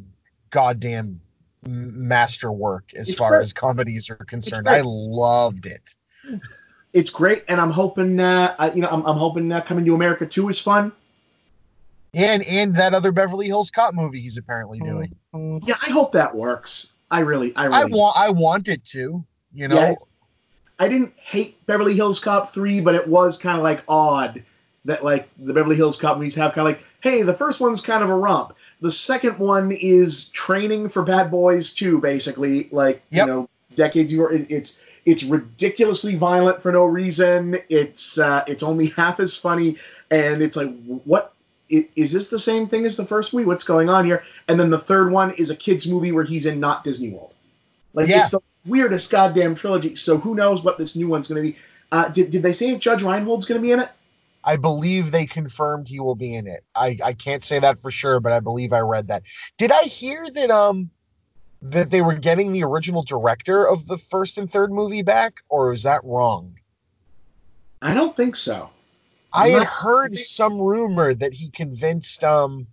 [0.50, 1.20] goddamn
[1.66, 3.40] masterwork as It's far great.
[3.40, 4.68] as comedies are concerned.
[4.68, 5.94] I loved it.
[6.92, 9.94] It's great, and I'm hoping uh, I, you know I'm, I'm hoping uh, Coming to
[9.94, 10.92] America too is fun.
[12.14, 15.14] And and that other Beverly Hills Cop movie he's apparently doing.
[15.66, 16.94] Yeah, I hope that works.
[17.10, 17.78] I really, I really.
[17.78, 19.24] I want I want it to.
[19.52, 19.94] You know, Yeah,
[20.78, 24.42] I didn't hate Beverly Hills Cop three, but it was kind of like odd
[24.86, 27.80] that like the Beverly Hills Cop movies have kind of like, hey, the first one's
[27.80, 28.54] kind of a romp.
[28.80, 32.68] The second one is training for Bad Boys 2, basically.
[32.70, 33.26] Like Yep.
[33.26, 34.12] you know, decades.
[34.12, 37.58] It, it's it's ridiculously violent for no reason.
[37.68, 39.76] It's uh, it's only half as funny,
[40.10, 41.32] and it's like, what
[41.70, 43.46] is this the same thing as the first movie?
[43.46, 44.22] What's going on here?
[44.48, 47.34] And then the third one is a kids movie where he's in not Disney World.
[47.94, 48.20] Like Yeah.
[48.20, 49.94] it's the weirdest goddamn trilogy.
[49.94, 51.58] So who knows what this new one's going to be?
[51.92, 53.88] Uh, did did they say if Judge Reinhold's going to be in it?
[54.48, 56.64] I believe they confirmed he will be in it.
[56.74, 59.24] I, I can't say that for sure, but I believe I read that.
[59.58, 60.90] Did I hear that um
[61.60, 65.70] that they were getting the original director of the first and third movie back, or
[65.74, 66.54] is that wrong?
[67.82, 68.70] I don't think so.
[69.34, 72.68] I had heard some rumor that he convinced um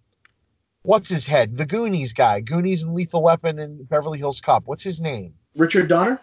[0.83, 1.57] what's his head?
[1.57, 2.39] The Goonies guy.
[2.39, 4.63] Goonies and Lethal Weapon and Beverly Hills Cop.
[4.67, 5.33] What's his name?
[5.57, 6.21] Richard Donner?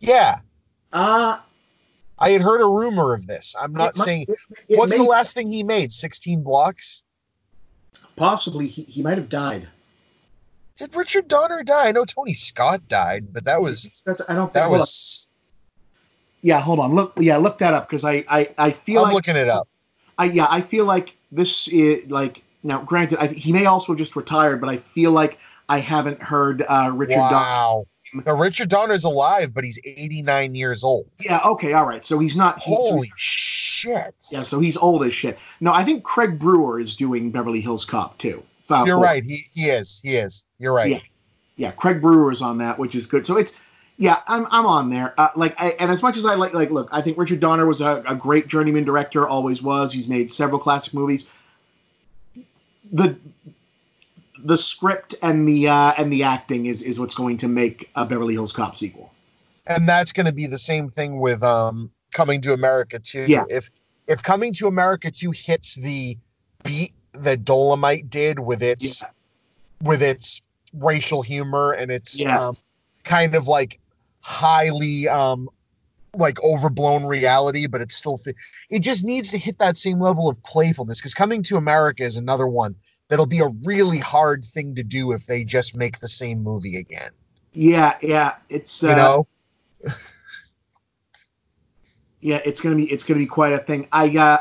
[0.00, 0.40] Yeah.
[0.92, 1.38] Uh
[2.22, 3.54] I had heard a rumor of this.
[3.60, 5.92] I'm not might- saying it- it what's the last thing he made?
[5.92, 7.04] 16 blocks?
[8.16, 9.68] possibly he, he might have died.
[10.76, 11.88] Did Richard Donner die?
[11.88, 15.28] I know Tony Scott died, but that was That's, I don't think that was
[16.40, 16.94] Yeah, hold on.
[16.94, 19.48] Look, yeah, look that up because I, I, I feel like I'm like looking it
[19.48, 19.68] up.
[20.18, 22.82] I, yeah, I feel like this is like now.
[22.82, 26.90] Granted, I, he may also just retired, but I feel like I haven't heard uh,
[26.94, 27.84] Richard Donner.
[28.12, 31.06] Now, Richard Donner's alive, but he's 89 years old.
[31.20, 32.04] Yeah, okay, all right.
[32.04, 32.58] So he's not.
[32.58, 34.14] Holy shit.
[34.30, 35.38] yeah, so he's old as shit.
[35.60, 38.42] No, I think Craig Brewer is doing Beverly Hills Cop too.
[38.70, 39.24] Uh, You're for- right.
[39.24, 40.00] He he is.
[40.04, 40.44] He is.
[40.58, 40.90] You're right.
[40.90, 41.00] Yeah.
[41.56, 43.26] yeah, Craig Brewer is on that, which is good.
[43.26, 43.54] So it's
[43.98, 45.14] yeah, I'm I'm on there.
[45.18, 47.66] Uh, like, I, and as much as I like, like, look, I think Richard Donner
[47.66, 49.92] was a, a great journeyman director, always was.
[49.92, 51.32] He's made several classic movies.
[52.92, 53.16] The
[54.44, 58.04] the script and the uh, and the acting is is what's going to make a
[58.04, 59.10] Beverly Hills Cop sequel.
[59.66, 63.44] and that's going to be the same thing with um coming to america too Yeah.
[63.48, 63.70] if
[64.08, 66.16] if coming to america 2 hits the
[66.64, 69.08] beat that Dolemite did with its Yeah.
[69.82, 70.42] with its
[70.74, 72.38] racial humor and its Yeah.
[72.48, 72.56] um,
[73.04, 73.78] kind of like
[74.20, 75.48] highly um
[76.14, 78.36] like overblown reality but it's still th-
[78.70, 82.16] it just needs to hit that same level of playfulness because coming to america is
[82.16, 82.74] another one
[83.12, 86.76] that'll be a really hard thing to do if they just make the same movie
[86.78, 87.10] again
[87.52, 89.26] Yeah, yeah, it's uh, you know
[92.22, 93.88] yeah, it's gonna be it's gonna be quite a thing.
[93.92, 94.38] I uh,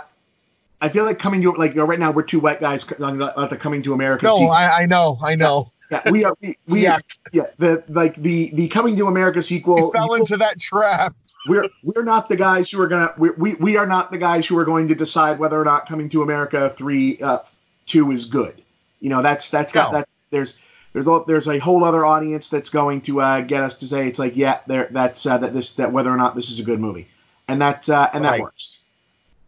[0.79, 3.03] I feel like coming to like you know, right now we're two white guys talking
[3.21, 4.25] about the coming to America.
[4.25, 4.51] no sequel.
[4.51, 6.35] I, I know i know Yeah, we are.
[6.41, 6.99] We, we yeah
[7.33, 7.47] yeah.
[7.57, 9.91] The like the the coming to America sequel.
[9.91, 11.15] fell into that trap.
[11.47, 13.13] we're we're not the guys who are gonna.
[13.17, 15.89] We we we are not the guys who are going to decide whether or not
[15.89, 17.39] coming to America three uh
[17.85, 18.61] two is good.
[18.99, 19.99] You know that's that's got No.
[19.99, 20.07] that.
[20.29, 20.59] There's
[20.93, 24.07] there's a, there's a whole other audience that's going to uh, get us to say
[24.07, 26.63] it's like yeah there that's uh, that this that whether or not this is a
[26.63, 27.07] good movie,
[27.47, 28.83] and that uh, and that works,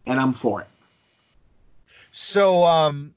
[0.06, 0.66] and I'm for it.
[2.10, 3.12] So um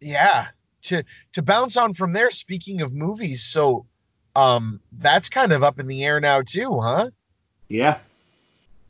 [0.00, 0.46] yeah,
[0.82, 3.86] to to bounce on from there, speaking of movies, so
[4.34, 7.10] um that's kind of up in the air now too, huh?
[7.68, 7.98] Yeah.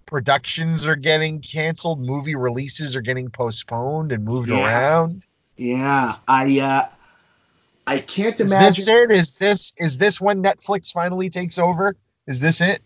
[0.07, 4.65] Productions are getting canceled, movie releases are getting postponed and moved Yeah.
[4.65, 5.27] around.
[5.57, 6.89] Yeah, I uh,
[7.87, 8.85] I can't Is imagine.
[8.85, 9.11] this it?
[9.11, 11.97] Is this is this when Netflix finally takes over?
[12.27, 12.83] Is this it?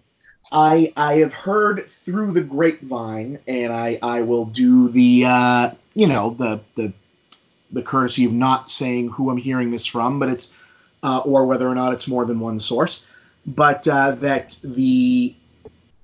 [0.53, 6.07] I I have heard through the grapevine, and I I will do the uh, you
[6.07, 6.93] know the the
[7.73, 10.55] the courtesy of not saying who I'm hearing this from, but it's
[11.03, 13.09] uh, or whether or not it's more than one source,
[13.47, 15.35] but uh, that the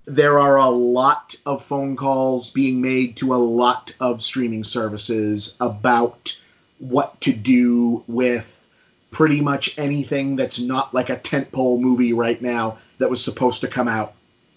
[0.06, 5.56] there are a lot of phone calls being made to a lot of streaming services
[5.60, 6.38] about
[6.78, 8.68] what to do with
[9.10, 13.68] pretty much anything that's not like a tentpole movie right now that was supposed to
[13.68, 14.14] come out.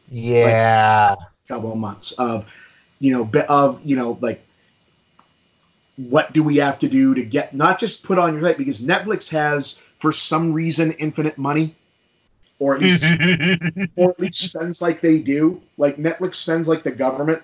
[0.10, 1.14] Yeah.
[1.14, 2.56] a couple of months of
[3.00, 4.44] you know bit of you know like
[5.98, 8.82] what do we have to do to get not just put on your site because
[8.82, 11.76] netflix has for some reason infinite money
[12.60, 13.20] or at least
[13.96, 15.62] or at least spends like they do.
[15.78, 17.42] Like netflix spends like the government.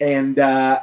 [0.00, 0.80] And uh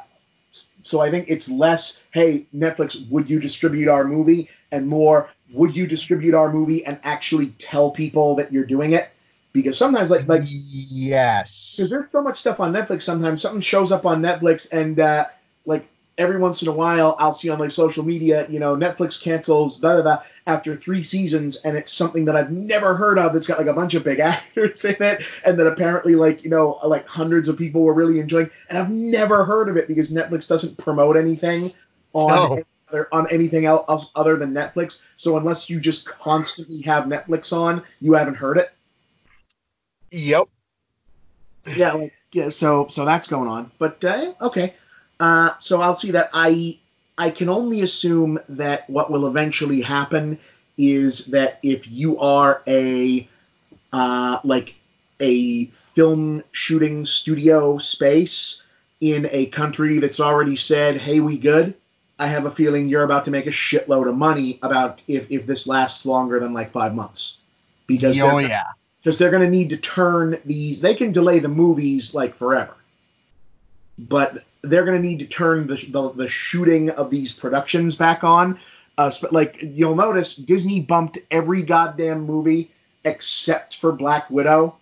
[0.88, 4.50] so i think it's less hey netflix would you distribute our movie?
[4.72, 9.10] And more would you distribute our movie and actually tell people that you're doing it?
[9.54, 13.04] Because sometimes like like yes, because there's so much stuff on Netflix.
[13.04, 15.26] Sometimes something shows up on Netflix, and uh,
[15.66, 19.22] like every once in a while, I'll see on like social media, you know, Netflix
[19.22, 23.36] cancels da da da after three seasons, and it's something that I've never heard of.
[23.36, 26.50] It's got like a bunch of big actors in it, and that apparently like you
[26.50, 30.12] know like hundreds of people were really enjoying, and I've never heard of it because
[30.12, 31.72] Netflix doesn't promote anything
[32.14, 32.30] on.
[32.30, 32.64] No.
[32.90, 37.84] other- On anything else other than Netflix, so unless you just constantly have Netflix on,
[38.00, 38.72] you haven't heard it.
[40.12, 40.48] Yep.
[41.76, 42.48] yeah, like, yeah.
[42.48, 43.72] So so that's going on.
[43.78, 44.76] But uh, okay,
[45.20, 46.30] uh, so I'll see that.
[46.34, 46.80] I
[47.18, 50.38] I can only assume that what will eventually happen
[50.78, 53.28] is that if you are a
[53.92, 54.76] uh, like
[55.20, 58.64] a film shooting studio space
[59.02, 61.74] in a country that's already said, "Hey, we good,"
[62.20, 65.46] I have a feeling you're about to make a shitload of money about if if
[65.46, 67.42] this lasts longer than like five months
[67.88, 68.66] because oh yeah,
[69.02, 70.82] because they're going to need to turn these.
[70.82, 72.76] They can delay the movies like forever,
[73.98, 78.24] but they're going to need to turn the, the the shooting of these productions back
[78.24, 78.60] on.
[78.98, 82.72] Uh, like you'll notice, Disney bumped every goddamn movie
[83.06, 84.76] except for Black Widow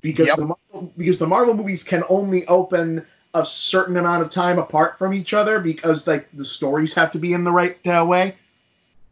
[0.00, 0.36] because Yep.
[0.36, 4.98] the Marvel, because the Marvel movies can only open a certain amount of time apart
[4.98, 8.34] from each other because like the stories have to be in the right uh, way.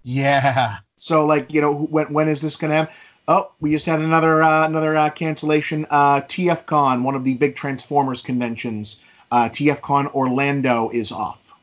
[0.03, 0.79] yeah.
[0.97, 2.95] So like you know when when is this going to happen?
[3.29, 5.87] Oh, we just had another uh, another uh, cancellation.
[5.91, 9.05] Uh, TFCon, one of the big Transformers conventions.
[9.31, 11.55] Uh, TFCon Orlando is off.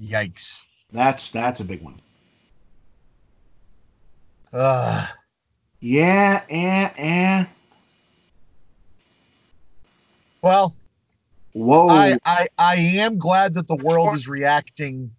[0.00, 0.66] Yikes.
[0.92, 2.00] That's that's a big one.
[4.52, 5.08] Ugh.
[5.80, 7.44] Yeah, eh, eh.
[10.42, 10.74] Well,
[11.52, 11.88] Whoa.
[11.88, 15.10] I, I I am glad that the world is reacting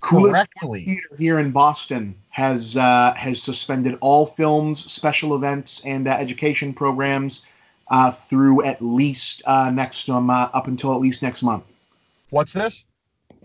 [0.00, 0.84] correctly.
[0.84, 6.72] Theater here in Boston has uh, has suspended all films, special events, and uh, education
[6.72, 7.46] programs
[7.90, 11.76] uh, through at least uh, next um, uh, up until at least next month.
[12.30, 12.86] What's this?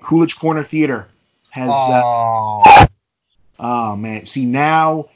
[0.01, 1.07] Coolidge Corner Theater
[1.49, 1.71] has.
[1.73, 2.87] Uh, Oh,
[3.59, 5.09] oh man, see now,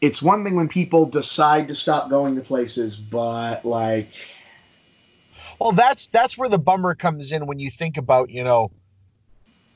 [0.00, 4.08] it's one thing when people decide to stop going to places, but like,
[5.60, 8.70] well, that's that's where the bummer comes in when you think about you know,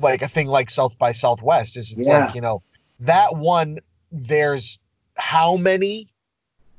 [0.00, 1.76] like a thing like South by Southwest.
[1.76, 2.24] Is it's Yeah.
[2.24, 2.62] like you know
[3.00, 3.78] that one.
[4.12, 4.80] There's
[5.16, 6.08] how many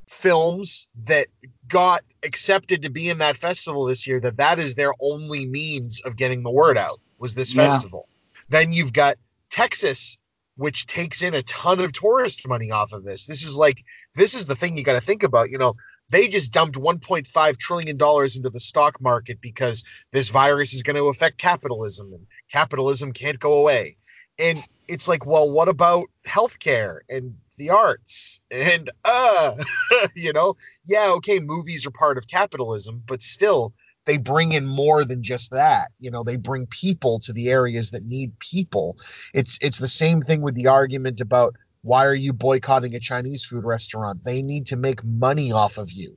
[0.08, 1.28] films that
[1.72, 6.00] got accepted to be in that festival this year that that is their only means
[6.04, 7.64] of getting the word out was this Yeah.
[7.64, 8.08] festival.
[8.50, 9.16] Then you've got
[9.50, 10.18] texas
[10.56, 13.26] which takes in a ton of tourist money off of this.
[13.26, 13.82] This is like
[14.14, 15.74] this is the thing you got to think about you know
[16.10, 19.82] they just dumped 1.5 trillion dollars into the stock market because
[20.12, 23.96] this virus is going to affect capitalism and capitalism can't go away.
[24.38, 29.54] And it's like well what about healthcare and the arts and uh
[30.16, 30.54] you know
[30.86, 33.72] yeah okay movies are part of capitalism but still
[34.04, 37.90] they bring in more than just that you know they bring people to the areas
[37.90, 38.96] that need people.
[39.34, 43.44] It's it's the same thing with the argument about why are you boycotting a chinese
[43.44, 44.24] food restaurant?
[44.24, 46.16] They need to make money off of you.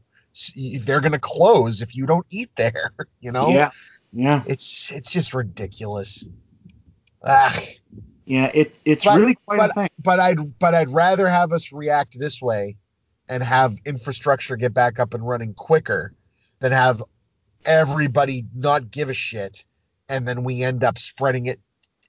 [0.84, 3.50] They're going to close if you don't eat there you know?
[3.50, 3.72] Yeah,
[4.14, 6.28] yeah, it's it's just ridiculous.
[7.24, 7.56] Ah,
[8.26, 8.52] yeah.
[8.54, 9.90] It it's But- really quite a thing.
[10.04, 12.76] but i'd but i'd rather have us react this way
[13.30, 16.14] and have infrastructure get back up and running quicker
[16.60, 17.02] than have
[17.66, 19.66] everybody not give a shit
[20.10, 21.60] and then we end up spreading it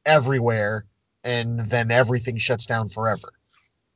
[0.05, 0.85] everywhere
[1.25, 3.33] and then everything shuts down forever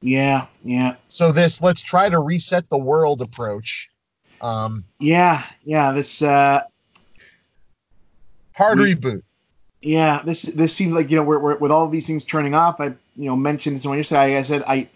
[0.02, 3.88] Yeah, yeah, so this let's try to reset the world approach
[4.40, 5.92] um yeah, yeah.
[5.92, 6.62] This uh,
[8.56, 9.22] hard We- reboot
[9.82, 12.80] Yeah, this this seems like you know we're, we're with all these things turning off.
[12.80, 14.88] I you know mentioned this when you said I, said I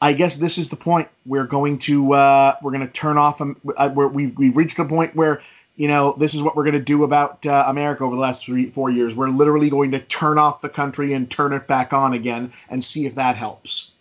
[0.00, 3.40] I guess this is the point we're going to uh, we're going to turn off.
[3.40, 5.42] Um, uh, where we've we've reached the point where
[5.74, 8.44] you know this is what we're going to do about uh, America over the last
[8.44, 9.16] three four years.
[9.16, 12.84] We're literally going to turn off the country and turn it back on again and
[12.84, 13.96] see if that helps.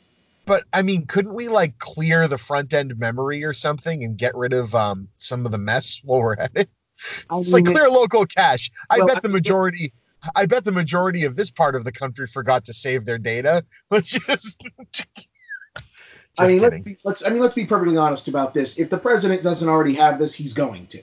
[0.46, 4.36] but i mean couldn't we like clear the front end memory or something and get
[4.36, 6.70] rid of um some of the mess while we're at it
[7.30, 8.70] I It's like clear local cache.
[8.90, 9.94] I Well, bet the majority.
[10.36, 13.64] I bet the majority of this part of the country forgot to save their data.
[13.90, 14.62] Let's just.
[16.38, 17.26] I mean, let's be, let's.
[17.26, 18.80] I mean, let's be perfectly honest about this.
[18.80, 21.02] If the president doesn't already have this, he's going to.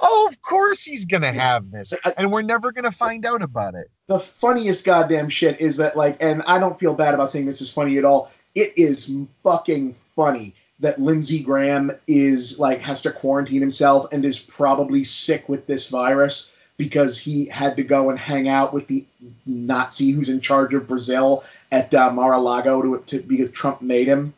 [0.00, 3.88] oh, of course he's gonna have this, and we're never gonna find out about it.
[4.08, 7.60] the funniest goddamn shit is that like and I don't feel bad about saying this
[7.60, 8.32] is funny at all.
[8.56, 14.40] It is fucking funny that Lindsey Graham is like has to quarantine himself and is
[14.40, 19.04] probably sick with this virus because he had to go and hang out with the
[19.46, 24.34] Nazi who's in charge of Brazil at uh, Mar-a-Lago to, to because Trump made him.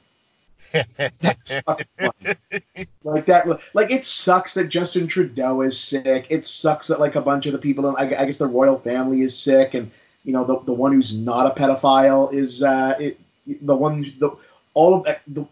[0.98, 2.86] That's fucking funny.
[3.04, 3.46] like that.
[3.74, 6.26] Like it sucks that Justin Trudeau is sick.
[6.28, 8.76] It sucks that like a bunch of the people, in, I, I guess the royal
[8.76, 9.90] family is sick, and
[10.24, 13.18] you know the, the one who's not a pedophile is uh, it,
[13.62, 14.36] the one the
[14.74, 15.46] all of the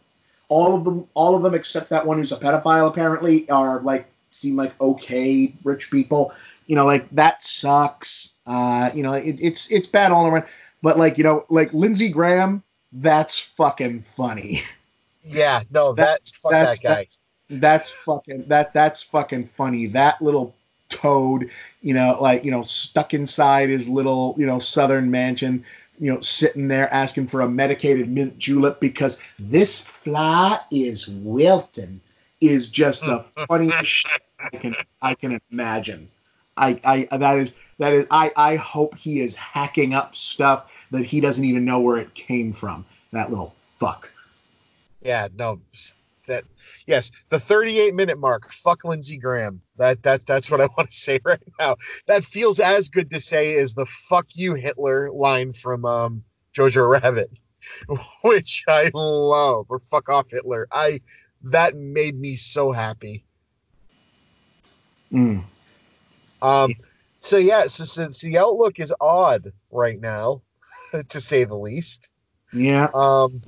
[0.49, 4.07] all of them all of them except that one who's a pedophile apparently are like
[4.31, 6.33] seem like okay rich people.
[6.67, 8.39] You know, like that sucks.
[8.47, 10.45] Uh, you know, it, it's it's bad all around.
[10.83, 12.63] But like you know, like Lindsey Graham,
[12.93, 14.61] that's fucking funny.
[15.23, 17.07] yeah, no, That's- that's fuck that's- that guy.
[17.49, 19.87] That's fucking that that's fucking funny.
[19.87, 20.53] That little
[20.89, 21.49] toad,
[21.81, 25.65] you know, like you know, stuck inside his little you know southern mansion,
[26.01, 32.01] you know, sitting there asking for a medicated mint julep because this fly is wilting
[32.41, 36.09] is just the funniest shit I can I can imagine.
[36.57, 36.81] I,
[37.11, 41.21] I that is that is I I hope he is hacking up stuff that he
[41.21, 42.85] doesn't even know where it came from.
[43.13, 44.09] That little fuck.
[45.03, 45.61] Yeah, no,
[46.27, 46.45] that
[46.87, 48.51] yes, the 38 minute mark.
[48.51, 49.61] Fuck Lindsey Graham.
[49.77, 51.77] That that's that's what I want to say right now.
[52.07, 56.25] That feels as good to say as the "fuck you Hitler" line from um,
[56.57, 57.31] Jojo Rabbit,
[58.25, 59.67] which I love.
[59.69, 61.01] Or "fuck off Hitler." I
[61.43, 63.25] that made me so happy.
[65.13, 65.45] Mm.
[66.43, 66.75] Um,
[67.21, 70.43] so yeah, so since the outlook is odd right now,
[71.09, 72.11] to say the least.
[72.53, 72.89] Yeah.
[72.95, 73.43] Um,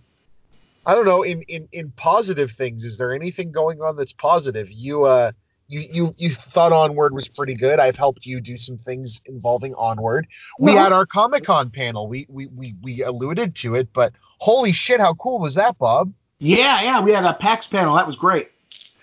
[0.86, 1.22] I don't know.
[1.22, 4.68] In in in positive things, is there anything going on that's positive?
[4.70, 5.32] You uh,
[5.68, 7.78] you you you thought Onward was pretty good.
[7.78, 10.26] I've helped you do some things involving Onward.
[10.58, 12.08] We Well- had our Comic Con panel.
[12.08, 16.12] We we we we alluded to it, but holy shit, how cool was that, Bob?
[16.38, 17.00] Yeah, yeah.
[17.02, 17.94] We had that PAX panel.
[17.96, 18.48] That was great.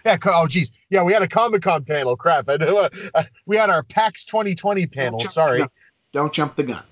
[0.05, 0.17] Yeah.
[0.25, 0.71] Oh, geez.
[0.89, 2.15] Yeah, we had a Comic Con panel.
[2.15, 2.47] Crap.
[2.47, 2.77] I know.
[2.77, 5.19] Uh, uh, we had our PAX 2020 panel.
[5.19, 5.65] jump- Sorry.
[6.13, 6.83] Don't jump the gun.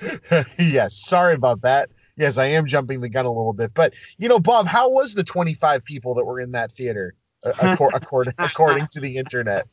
[0.58, 1.90] yes, sorry about that.
[2.16, 5.14] Yes, I am jumping the gun a little bit, but you know, Bob, how was
[5.14, 7.14] the 25 people that were in that theater,
[7.62, 9.66] according according to the internet?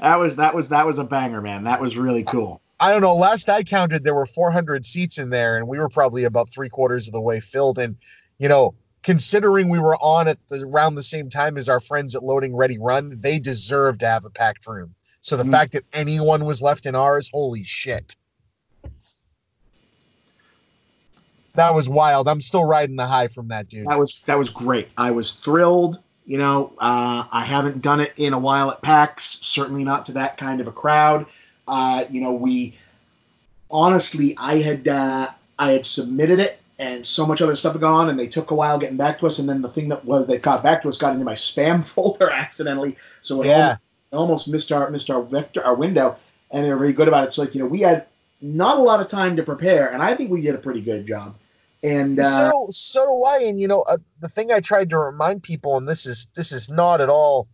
[0.00, 1.64] That was that was that was a banger, man.
[1.64, 2.60] That was really cool.
[2.78, 3.14] I don't know.
[3.14, 6.68] Last I counted, there were 400 seats in there, and we were probably about three
[6.68, 7.78] quarters of the way filled.
[7.78, 7.96] And
[8.38, 12.14] you know, considering we were on at the, around the same time as our friends
[12.14, 14.94] at Loading Ready Run, they deserve to have a packed room.
[15.20, 15.50] So the Mm.
[15.50, 18.16] fact that anyone was left in ours, holy shit.
[21.54, 22.28] That was wild.
[22.28, 23.86] I'm still riding the high from that dude.
[23.88, 24.88] That was that was great.
[24.96, 25.98] I was thrilled.
[26.24, 29.40] You know, uh, I haven't done it in a while at PAX.
[29.42, 31.26] Certainly not to that kind of a crowd.
[31.66, 32.74] Uh, you know, we
[33.70, 35.28] honestly, I had uh,
[35.58, 38.54] I had submitted it, and so much other stuff had gone, and they took a
[38.54, 39.38] while getting back to us.
[39.38, 41.84] And then the thing that was they got back to us got into my spam
[41.84, 43.76] folder accidentally, so it Yeah.
[44.12, 46.16] almost, almost missed our missed our vector our window.
[46.50, 47.32] And they were very good about it.
[47.32, 48.06] So like you know, we had
[48.40, 51.06] not a lot of time to prepare, and I think we did a pretty good
[51.06, 51.36] job.
[51.84, 53.38] And uh, so so do I.
[53.46, 56.50] And you know, uh, the thing I tried to remind people, and this is this
[56.50, 57.46] is not at all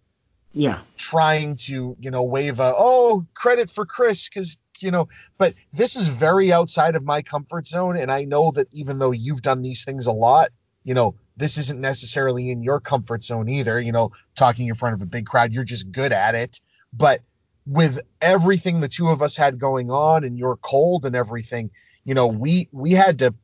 [0.55, 5.09] yeah, trying to you know wave a oh credit for Chris because you know,
[5.39, 9.13] but this is very outside of my comfort zone, and I know that even though
[9.13, 10.49] you've done these things a lot,
[10.85, 13.81] you know, this isn't necessarily in your comfort zone either.
[13.81, 16.61] You know, talking in front of a big crowd, you're just good at it,
[16.93, 17.21] but
[17.67, 21.69] with everything the two of us had going on and you're cold and everything
[22.05, 23.35] you know we we had to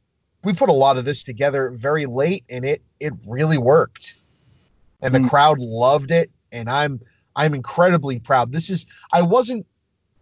[0.45, 4.17] we put a lot of this together very late and it it really worked
[5.03, 5.29] and the Mm.
[5.29, 7.01] crowd loved it and i'm
[7.35, 9.67] i'm incredibly proud this is i wasn't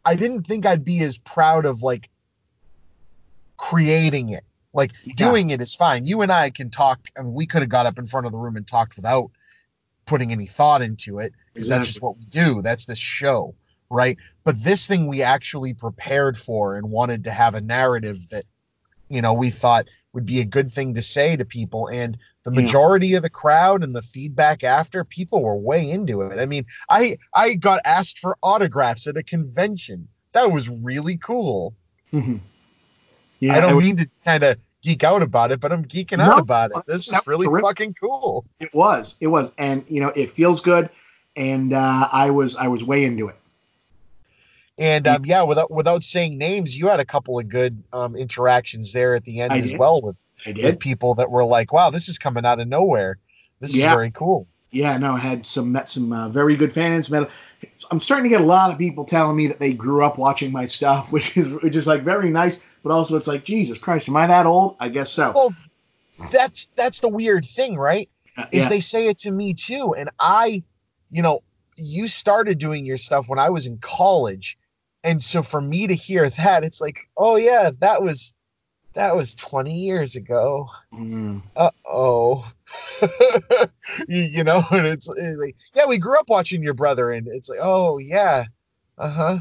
[0.04, 2.08] i didn't think i'd be as proud of like
[3.56, 4.42] creating it.
[4.72, 5.12] Like Yeah.
[5.16, 6.06] doing it is fine.
[6.06, 8.38] You and i can talk and we could have got up in front of the
[8.38, 9.30] room and talked without
[10.06, 12.62] putting any thought into it because that's just what we do.
[12.62, 13.54] That's the show
[13.90, 14.16] right?
[14.44, 18.44] But this thing we actually prepared for and wanted to have a narrative that
[19.08, 22.52] you know we thought would be a good thing to say to people and the
[22.52, 22.60] Yeah.
[22.62, 26.64] majority of the crowd and the feedback after people were way into it i mean
[26.88, 31.74] i i got asked for autographs at a convention that was really cool
[32.12, 33.56] yeah.
[33.56, 36.24] i don't was- mean to kind of geek out about it but i'm geeking No,
[36.32, 37.66] out about it this is really terrific.
[37.66, 39.16] fucking cool It was.
[39.20, 40.88] It was, and you know, it feels good.
[41.36, 43.36] And uh, I was, I was way into it.
[44.80, 48.94] And um, yeah, without without saying names, you had a couple of good um, interactions
[48.94, 49.78] there at the end I as did.
[49.78, 50.26] well with
[50.62, 53.18] with people that were like, "Wow, this is coming out of nowhere.
[53.60, 53.88] This Yeah.
[53.88, 57.10] is very cool." Yeah, no, I had some met some uh, very good fans.
[57.10, 57.28] Met,
[57.90, 60.50] I'm starting to get a lot of people telling me that they grew up watching
[60.50, 62.64] my stuff, which is which is like very nice.
[62.82, 64.76] But also, it's like Jesus Christ, am I that old?
[64.80, 65.32] I guess so.
[65.34, 65.54] Well,
[66.32, 68.08] That's that's the weird thing, right?
[68.36, 68.68] Uh, Is yeah.
[68.70, 70.62] they say it to me too, and I,
[71.10, 71.42] you know,
[71.76, 74.56] you started doing your stuff when I was in college,
[75.04, 78.34] and so for me to hear that, it's like, oh yeah, that was
[78.94, 80.68] that was 20 years ago.
[80.92, 81.42] Mm.
[81.56, 82.50] uh oh
[84.08, 87.28] you, you know and it's, it's like yeah we grew up watching your brother and
[87.28, 88.44] it's like oh yeah
[88.98, 89.38] uh-huh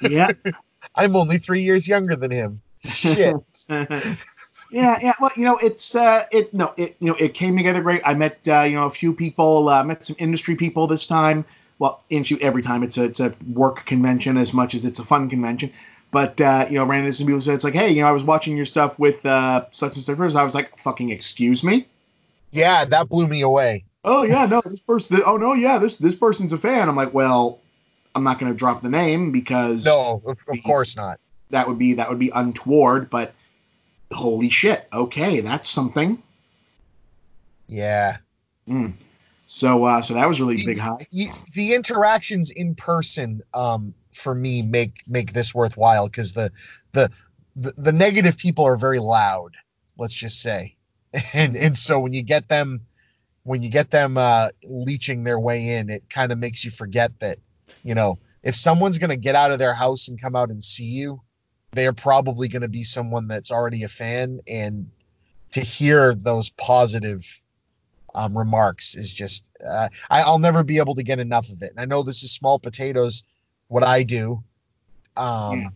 [0.00, 0.30] yeah,
[0.96, 3.36] i'm only three years younger than him shit
[4.70, 5.12] yeah, yeah.
[5.20, 8.02] Well, you know, it's uh, it no, it you know, it came together great.
[8.04, 11.44] I met uh, you know a few people, uh, met some industry people this time.
[11.78, 15.04] Well, industry every time it's a it's a work convention as much as it's a
[15.04, 15.72] fun convention.
[16.10, 18.12] But uh, you know, ran into some people said it's like, hey, you know, I
[18.12, 20.16] was watching your stuff with uh, such and such.
[20.16, 21.86] person." I was like, fucking excuse me.
[22.52, 25.20] yeah that blew me away oh yeah, no, this person.
[25.26, 26.88] Oh no, yeah, this this person's a fan.
[26.88, 27.60] I'm like, well,
[28.14, 31.20] I'm not going to drop the name because no, of, of course not.
[31.50, 33.10] That would be that would be untoward.
[33.10, 33.34] But
[34.12, 36.22] holy shit, okay, that's something.
[37.66, 38.18] Yeah.
[38.68, 38.94] Mm.
[39.46, 41.06] So uh, so that was really big high.
[41.54, 46.50] The interactions in person um, for me make make this worthwhile because the,
[46.92, 47.08] the
[47.54, 49.54] the the negative people are very loud.
[49.98, 50.76] Let's just say,
[51.34, 52.80] and and so when you get them
[53.44, 57.18] when you get them uh, leeching their way in, it kind of makes you forget
[57.20, 57.38] that
[57.84, 60.62] you know if someone's going to get out of their house and come out and
[60.62, 61.20] see you,
[61.70, 64.90] they are probably going to be someone that's already a fan and
[65.52, 67.40] to hear those positive
[68.16, 71.70] um, remarks is just uh, I, will never be able to get enough of it.
[71.70, 73.22] And I know this is small potatoes,
[73.68, 74.42] what I do,
[75.16, 75.68] um, yeah.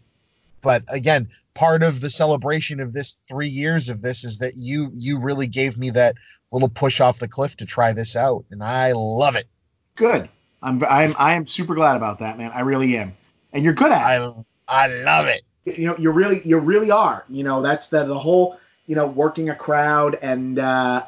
[0.63, 4.91] but again, part of the celebration of this three years of this is that you
[4.95, 6.15] you really gave me that
[6.51, 9.47] little push off the cliff to try this out, and I love it.
[9.95, 10.29] Good.
[10.63, 12.51] I'm I'm I am super glad about that, man.
[12.55, 13.17] I really am.
[13.53, 14.35] And you're good at it.
[14.69, 15.43] I I love it.
[15.65, 17.25] You know, you really you really are.
[17.29, 20.59] You know, that's the the whole you know working a crowd and.
[20.59, 21.05] uh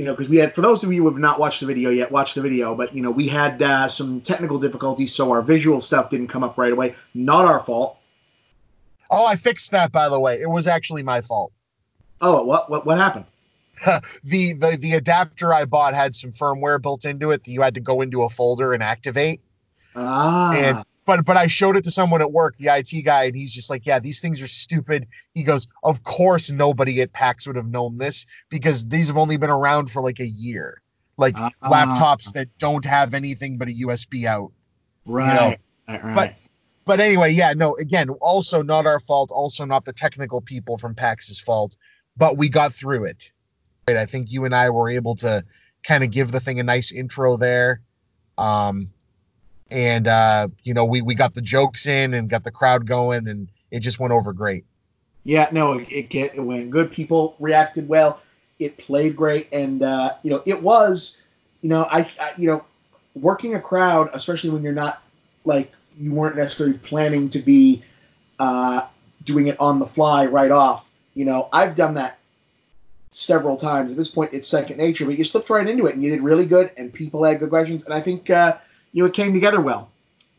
[0.00, 1.90] you know, because we had, for those of you who have not watched the video
[1.90, 2.74] yet, watch the video.
[2.74, 6.42] But you know, we had uh, some technical difficulties, so our visual stuff didn't come
[6.42, 6.94] up right away.
[7.12, 7.98] Not our fault.
[9.10, 10.40] Oh, I fixed that, by the way.
[10.40, 11.52] It was actually my fault.
[12.22, 13.26] Oh, what what what happened?
[14.24, 17.74] the the the adapter I bought had some firmware built into it that you had
[17.74, 19.42] to go into a folder and activate.
[19.94, 20.54] Ah.
[20.54, 23.52] And but but I showed it to someone at work, the IT guy, and he's
[23.52, 27.56] just like, "Yeah, these things are stupid." He goes, "Of course, nobody at PAX would
[27.56, 30.82] have known this because these have only been around for like a year,
[31.16, 34.52] like uh, laptops that don't have anything but a USB out."
[35.06, 35.58] Right.
[35.88, 36.02] You know?
[36.04, 36.14] right.
[36.14, 36.34] But
[36.84, 37.76] but anyway, yeah, no.
[37.76, 39.30] Again, also not our fault.
[39.32, 41.76] Also not the technical people from PAX's fault.
[42.16, 43.32] But we got through it.
[43.88, 43.96] Right.
[43.96, 45.44] I think you and I were able to
[45.82, 47.80] kind of give the thing a nice intro there.
[48.38, 48.88] Um,
[49.70, 53.28] and uh, you know we we got the jokes in and got the crowd going,
[53.28, 54.64] and it just went over great.
[55.24, 56.90] Yeah, no, it, it, it went good.
[56.90, 58.20] People reacted well.
[58.58, 61.22] It played great, and uh, you know it was,
[61.62, 62.64] you know, I, I you know,
[63.14, 65.02] working a crowd, especially when you're not
[65.44, 67.82] like you weren't necessarily planning to be
[68.38, 68.86] uh,
[69.24, 70.90] doing it on the fly right off.
[71.14, 72.18] You know, I've done that
[73.10, 73.90] several times.
[73.90, 76.22] At this point, it's second nature, but you slipped right into it and you did
[76.22, 77.84] really good, and people had good questions.
[77.84, 78.56] And I think uh,
[78.92, 79.90] you know, it came together well.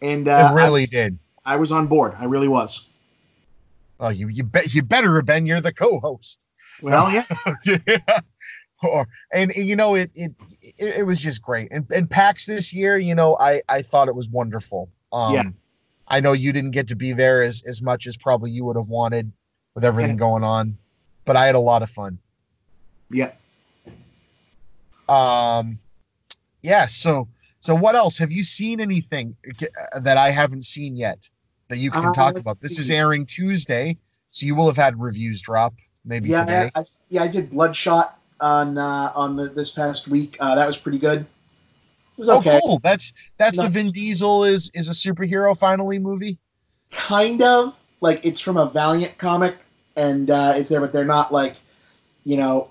[0.02, 1.20] And uh, it really I, did.
[1.46, 2.14] I was on board.
[2.20, 2.88] I really was.
[4.00, 5.46] Oh, you you bet you better have been.
[5.46, 6.46] You're the co-host.
[6.82, 7.24] Well, yeah.
[7.88, 8.20] yeah.
[8.84, 11.72] Or, and, and, you know it, it it it was just great.
[11.72, 14.90] And and PAX this year, you know, I I thought it was wonderful.
[15.14, 15.44] Um, yeah.
[16.08, 18.76] I know you didn't get to be there as as much as probably you would
[18.76, 19.32] have wanted
[19.76, 20.78] with everything going on,
[21.26, 22.18] but I had a lot of fun.
[23.12, 23.32] Yeah.
[25.08, 25.78] Um.
[26.64, 26.88] Yeah.
[26.88, 27.28] So
[27.62, 31.30] so, what else have you seen anything uh, that I haven't seen yet
[31.70, 32.60] that you can uh, talk about?
[32.60, 33.98] This is airing Tuesday,
[34.32, 36.72] so you will have had reviews drop maybe yeah, today.
[36.76, 40.38] I, yeah, I did Bloodshot on uh, on the, this past week.
[40.40, 41.20] Uh, that was pretty good.
[41.20, 42.58] It was oh, okay.
[42.58, 42.80] Oh, cool.
[42.84, 46.40] That's that's the Vin Diesel is is a superhero finally movie.
[46.90, 49.56] Kind of like it's from a Valiant comic,
[49.96, 51.58] and uh, it's there, but they're not like
[52.24, 52.71] you know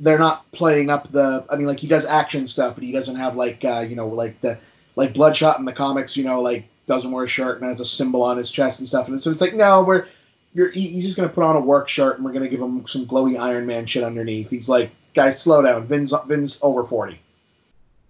[0.00, 1.44] they're not playing up the.
[1.50, 4.08] I mean, like he does action stuff, but he doesn't have like uh, you know
[4.08, 4.58] like the
[4.96, 6.16] like Bloodshot in the comics.
[6.16, 8.88] You know, like doesn't wear a shirt and has a symbol on his chest and
[8.88, 9.08] stuff.
[9.08, 10.06] And so it's like no, we're
[10.54, 13.06] you're he's just gonna put on a work shirt and we're gonna give him some
[13.06, 14.50] glowy Iron Man shit underneath.
[14.50, 15.86] He's like, guys, slow down.
[15.86, 17.20] Vin's Vin's over forty.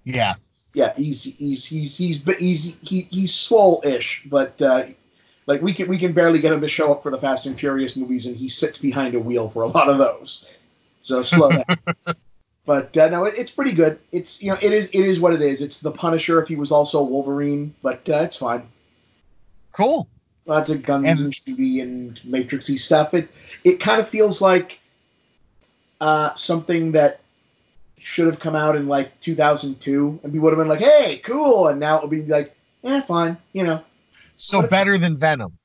[0.04, 0.34] Yeah.
[0.74, 4.86] Yeah, he's he's he's he's he's he's he, he's swole-ish, but uh,
[5.46, 7.58] like we can we can barely get him to show up for the Fast and
[7.58, 10.58] Furious movies, and he sits behind a wheel for a lot of those.
[11.04, 11.64] So slow down.
[12.64, 13.98] but uh, no, it, it's pretty good.
[14.10, 15.60] It's you know it is it is what it is.
[15.60, 18.66] It's the Punisher if he was also Wolverine, but uh, it's fine.
[19.72, 20.08] Cool.
[20.46, 23.12] Lots of guns and, and TV and Matrixy stuff.
[23.12, 23.30] It
[23.64, 24.80] it kind of feels like
[26.00, 27.20] uh, something that
[27.98, 31.68] should have come out in like 2002, and people would have been like, "Hey, cool,"
[31.68, 33.82] and now it would be like, "Eh, fine," you know.
[34.36, 35.58] So better than Venom.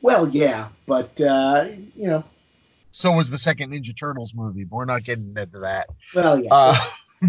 [0.00, 2.24] Well, yeah, but uh, you know,
[2.94, 5.88] so was the second Ninja Turtles movie, but we're not getting into that.
[6.14, 6.76] Well, yeah, uh,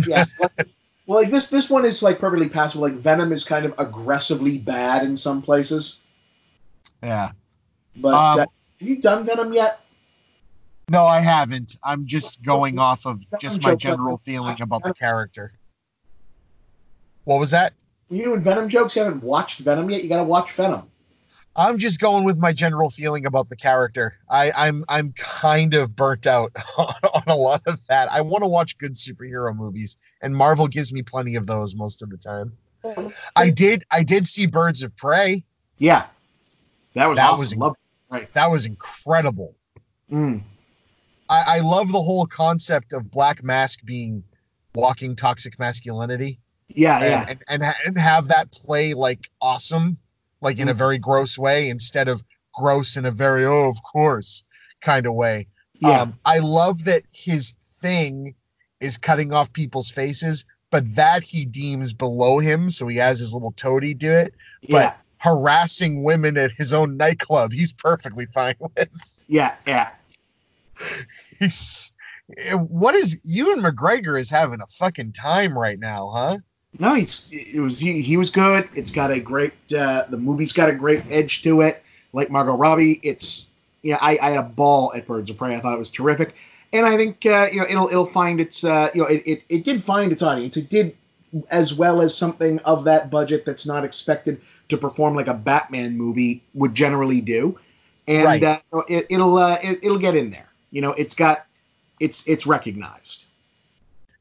[0.07, 0.25] yeah.
[1.07, 2.81] Well, like this, this one is like perfectly passable.
[2.81, 6.01] Like Venom is kind of aggressively bad in some places.
[7.03, 7.29] Yeah,
[7.97, 8.45] but um, uh,
[8.79, 9.81] have you done Venom yet?
[10.89, 11.75] No, I haven't.
[11.83, 15.53] I'm just going off of just my general feeling about the character.
[17.25, 17.73] What was that?
[18.09, 18.95] You doing Venom jokes?
[18.95, 20.01] You haven't watched Venom yet.
[20.01, 20.89] You got to watch Venom.
[21.57, 24.15] I'm just going with my general feeling about the character.
[24.29, 28.11] I, I'm I'm kind of burnt out on, on a lot of that.
[28.11, 32.01] I want to watch good superhero movies, and Marvel gives me plenty of those most
[32.03, 32.51] of the time.
[33.35, 35.43] I did I did see Birds of Prey.
[35.77, 36.05] Yeah,
[36.93, 37.39] that was That awesome.
[37.39, 39.55] was Love- That was incredible.
[40.11, 40.41] Mm.
[41.29, 44.23] I, I love the whole concept of Black Mask being
[44.75, 46.39] walking toxic masculinity.
[46.67, 49.97] Yeah, and, yeah, and, and and have that play like awesome,
[50.45, 50.77] like in a Mhm.
[50.77, 52.23] very gross way instead of
[52.53, 54.43] gross in a very oh of course
[54.79, 55.47] kind of way.
[55.79, 56.01] yeah.
[56.01, 58.33] Um, I love that his thing
[58.79, 63.33] is cutting off people's faces, but that he deems below him, so he has his
[63.33, 64.33] little toady do it.
[64.61, 68.89] yeah, Harassing women at his own nightclub, he's perfectly fine with.
[69.27, 69.93] yeah, yeah.
[71.39, 71.91] He's
[72.53, 76.37] what is Ewan McGregor is having a fucking time right now, huh?
[76.79, 78.67] No, he's it was he, he was good.
[78.75, 81.83] It's got a great uh, the movie's got a great edge to it.
[82.13, 83.47] Like Margot Robbie, it's
[83.81, 85.55] yeah, I, I had a ball at Birds of Prey.
[85.55, 86.33] I thought it was terrific,
[86.73, 89.43] and I think uh, you know it'll it'll find its uh, you know it, it
[89.49, 90.57] it did find its audience.
[90.57, 90.95] It did
[91.49, 95.97] as well as something of that budget that's not expected to perform like a Batman
[95.97, 97.57] movie would generally do,
[98.07, 98.43] and Right.
[98.43, 98.59] uh,
[98.89, 100.49] it, it'll uh, it, it'll get in there.
[100.71, 101.45] You know, it's got
[101.99, 103.24] it's it's recognized.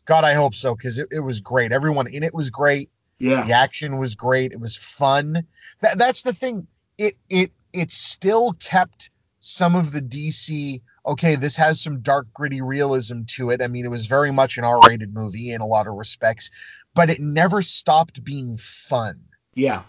[0.07, 1.73] God, I hope so because it, it was great.
[1.73, 2.91] Everyone in it was great.
[3.19, 4.53] Yeah, The action was great.
[4.53, 5.47] It was fun.
[5.81, 6.67] That that's the thing.
[6.99, 10.81] It it it still kept some of the DC.
[11.07, 13.61] Okay, this has some dark, gritty realism to it.
[13.61, 16.51] I mean, it was very much an R-rated movie in a lot of respects,
[16.95, 19.21] but it never stopped being fun.
[19.55, 19.83] yeah,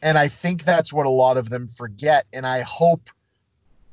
[0.00, 2.26] And I think that's what a lot of them forget.
[2.32, 3.10] And I hope.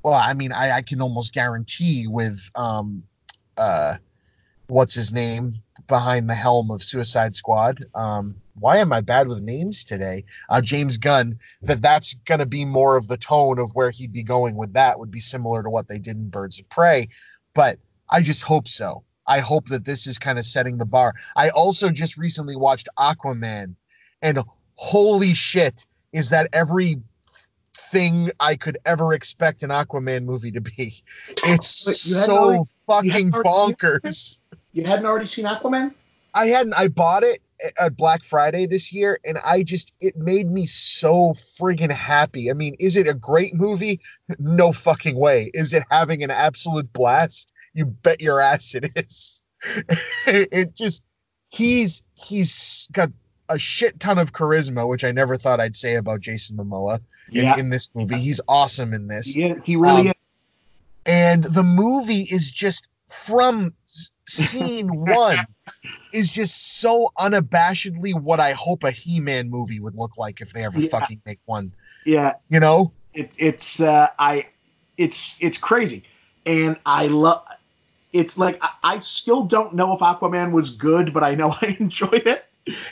[0.04, 3.04] Well, I mean, I, I can almost guarantee with um,
[3.58, 3.96] uh,
[4.68, 5.56] what's his name
[5.88, 7.84] behind the helm of Suicide Squad.
[7.96, 10.24] Um, why am I bad with names today?
[10.50, 11.38] Uh, James Gunn.
[11.62, 14.74] That that's going to be more of the tone of where he'd be going with
[14.74, 15.00] that.
[15.00, 17.08] Would be similar to what they did in Birds of Prey,
[17.54, 17.80] but
[18.12, 19.04] I just hope so.
[19.28, 21.14] I hope that this is kind of setting the bar.
[21.36, 23.76] I also just recently watched Aquaman,
[24.22, 24.40] and
[24.76, 26.96] holy shit, is that every
[27.76, 30.94] thing I could ever expect an Aquaman movie to be?
[31.46, 34.42] It's so already- fucking already- bonkers.
[34.74, 35.94] You hadn't already seen Aquaman?
[36.34, 36.74] I hadn't.
[36.74, 37.42] I bought it
[37.80, 42.50] at Black Friday this year, and I just it made me so friggin' happy.
[42.50, 44.00] I mean, is it a great movie?
[44.40, 45.52] No fucking way.
[45.54, 47.54] Is it having an absolute blast?
[47.76, 49.44] You bet your ass it is.
[50.28, 51.04] it just
[51.52, 53.10] he's he's got
[53.50, 57.00] a shit ton of charisma, which I never thought I'd say about Jason Momoa
[57.32, 57.60] in, Yeah.
[57.60, 58.18] in this movie.
[58.18, 60.14] He's awesome in this He, he really Um, is.
[61.06, 63.74] and the movie is just from
[64.26, 65.38] scene one
[66.14, 70.64] is just so unabashedly what I hope a He-Man movie would look like if they
[70.66, 70.90] ever Yeah.
[70.90, 71.72] fucking make one.
[72.06, 72.92] Yeah, You know?
[73.14, 74.48] it, it's uh, I,
[74.98, 76.04] it's it's crazy,
[76.46, 77.44] and I love.
[78.12, 81.78] It's like I, I still don't know if Aquaman was good, but I know I
[81.80, 82.46] enjoyed it.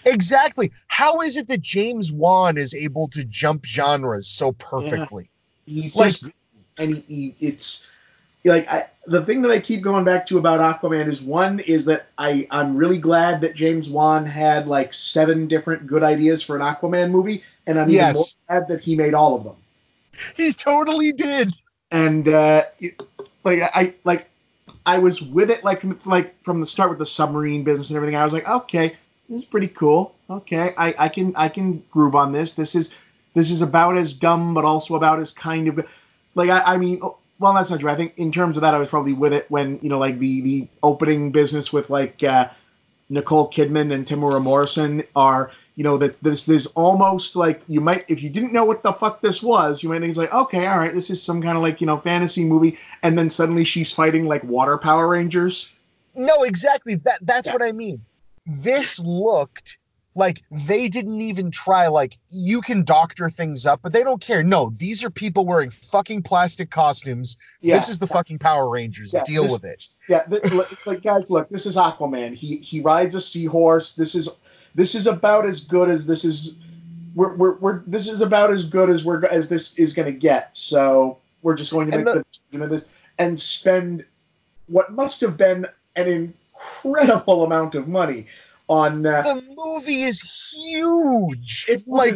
[0.05, 0.71] Exactly.
[0.87, 5.29] How is it that James Wan is able to jump genres so perfectly?
[5.65, 6.29] He's Like- just,
[6.77, 7.89] and he, he, it's
[8.45, 11.85] like I, the thing that I keep going back to about Aquaman is one is
[11.85, 16.55] that I I'm really glad that James Wan had like seven different good ideas for
[16.55, 19.55] an Aquaman movie, and I'm even more glad that he made all of them.
[20.35, 21.53] He totally did.
[21.91, 23.01] and uh, it-
[23.43, 24.29] like I like
[24.85, 28.15] I was with it like like from the start with the submarine business and everything.
[28.15, 28.95] I was like, okay,
[29.29, 30.13] this is pretty cool.
[30.29, 32.53] Okay, I, I can I can groove on this.
[32.53, 32.93] This is
[33.33, 35.85] this is about as dumb, but also about as kind of
[36.35, 37.01] like I, I mean.
[37.41, 37.89] Well, that's not true.
[37.89, 40.19] I think in terms of that, I was probably with it when you know, like
[40.19, 42.49] the the opening business with like uh,
[43.09, 48.05] Nicole Kidman and Temuera Morrison are you know that this is almost like you might
[48.07, 50.67] if you didn't know what the fuck this was you might think it's like okay
[50.67, 53.63] all right this is some kind of like you know fantasy movie and then suddenly
[53.63, 55.79] she's fighting like water power rangers
[56.13, 56.95] No, exactly.
[56.95, 57.53] That that's Yeah.
[57.53, 58.01] what I mean.
[58.45, 59.77] This looked
[60.15, 64.43] like they didn't even try like you can doctor things up, but they don't care.
[64.43, 67.37] No, these are people wearing fucking plastic costumes.
[67.61, 69.13] This is the fucking Power Rangers.
[69.13, 69.87] Yeah, Deal this- with it.
[70.09, 74.15] yeah th- look- like guys look this is aquaman he he rides a seahorse this
[74.15, 74.39] is
[74.75, 76.59] this is about as good as this is
[77.15, 80.17] we're, we're, we're this is about as good as we're as this is going to
[80.17, 82.89] get so we're just going to make the- the decision of this
[83.19, 84.03] and spend
[84.67, 88.25] what must have been an incredible amount of money
[88.71, 90.21] on uh, The movie is
[90.53, 91.65] huge.
[91.67, 92.15] It like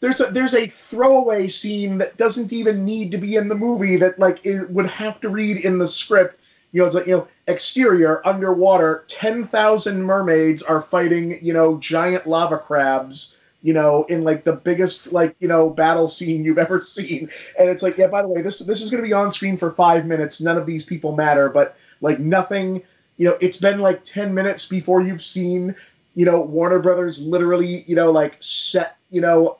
[0.00, 3.96] there's a, there's a throwaway scene that doesn't even need to be in the movie
[3.96, 6.40] that like it would have to read in the script.
[6.72, 11.78] You know, it's like you know, exterior underwater, ten thousand mermaids are fighting you know
[11.78, 13.38] giant lava crabs.
[13.62, 17.68] you know, in like the biggest like you know battle scene you've ever seen, and
[17.68, 19.70] it's like, yeah, by the way, this this is going to be on screen for
[19.70, 20.40] five minutes.
[20.40, 22.82] None of these people matter, but like nothing,
[23.16, 25.74] you know, it's been like ten minutes before you've seen,
[26.14, 29.58] you know, Warner Brothers literally, you know, like set, you know,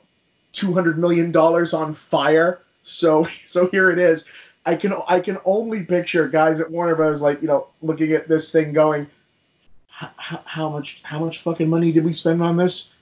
[0.53, 2.61] two hundred million dollars on fire.
[2.83, 4.27] So so here it is.
[4.65, 8.27] I can I can only picture guys at Warner Brothers like you know looking at
[8.27, 9.07] this thing going,
[9.87, 12.93] how, much how much fucking money did we spend on this?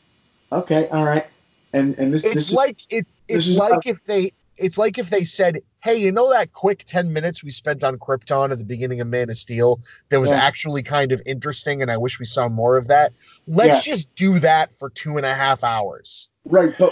[0.51, 1.25] Okay, all right.
[1.73, 4.77] And and this It's this like it, this it's is like about- if they it's
[4.77, 8.51] like if they said, "Hey, you know that quick ten minutes we spent on Krypton
[8.51, 9.79] at the beginning of Man of Steel
[10.09, 10.39] that was Yeah.
[10.39, 13.13] actually kind of interesting, and I wish we saw more of that.
[13.47, 16.91] Let's just do that for two and a half hours." right, but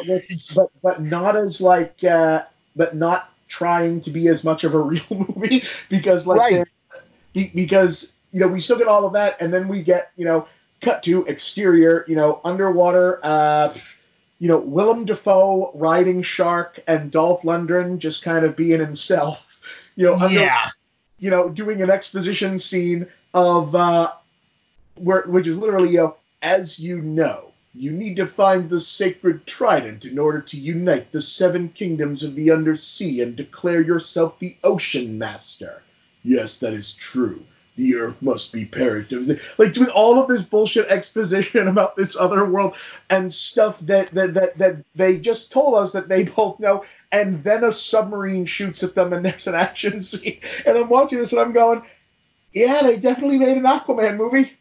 [0.55, 2.43] but but not as like uh,
[2.75, 6.67] but not trying to be as much of a real movie because like Right.
[7.33, 10.25] be, because you know we still get all of that and then we get you
[10.25, 10.47] know
[10.81, 13.73] cut to exterior you know underwater uh
[14.43, 20.05] you know Willem Dafoe riding shark and Dolph Lundgren just kind of being himself you
[20.05, 20.69] know under, yeah,
[21.23, 24.11] you know, doing an exposition scene of uh,
[24.95, 29.47] where, which is literally, you know, as you know, you need to find the sacred
[29.47, 34.57] trident in order to unite the seven kingdoms of the undersea and declare yourself the
[34.65, 35.81] ocean master.
[36.23, 37.45] Yes, that is true.
[37.75, 39.11] The earth must be perished.
[39.57, 42.75] Like doing all of this bullshit exposition about this other world
[43.09, 47.43] and stuff that that that, that they just told us that they both know, and
[47.43, 50.39] then a submarine shoots at them and there's an action scene.
[50.67, 51.81] And I'm watching this and I'm going,
[52.53, 54.53] yeah, they definitely made an Aquaman movie.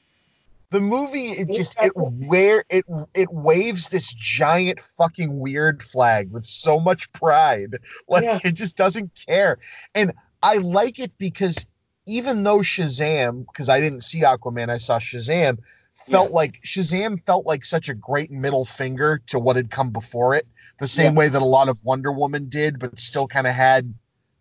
[0.70, 2.84] the movie it just it where it
[3.14, 7.76] it waves this giant fucking weird flag with so much pride
[8.08, 8.38] like Yeah.
[8.42, 9.58] it just doesn't care
[9.94, 11.66] and i like it because
[12.07, 15.59] even though shazam because i didn't see aquaman i saw shazam
[15.94, 16.36] felt Yeah.
[16.36, 20.46] like shazam felt like such a great middle finger to what had come before it
[20.78, 23.94] the same way that a lot of wonder woman did but still kind of had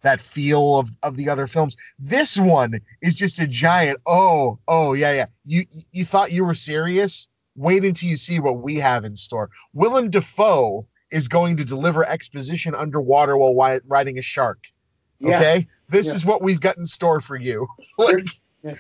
[0.04, 1.78] that feel of, of the other films.
[2.00, 4.00] This one is just a giant.
[4.08, 5.26] Oh, oh yeah, yeah.
[5.46, 7.28] You you thought you were serious?
[7.56, 9.52] Wait until you see what we have in store.
[9.74, 14.64] Willem Dafoe is going to deliver exposition underwater while riding a shark.
[15.22, 15.38] Yeah.
[15.38, 16.14] Okay, this Yeah.
[16.14, 17.68] is what we've got in store for you.
[17.98, 18.26] Like,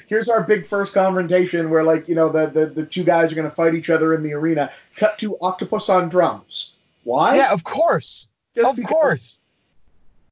[0.08, 3.36] Here's our big first confrontation where, like, you know, the, the, the two guys are
[3.36, 4.72] going to fight each other in the arena.
[4.96, 6.78] Cut to Octopus on drums.
[7.04, 7.36] Why?
[7.36, 9.42] yeah, of course, Just of because- course.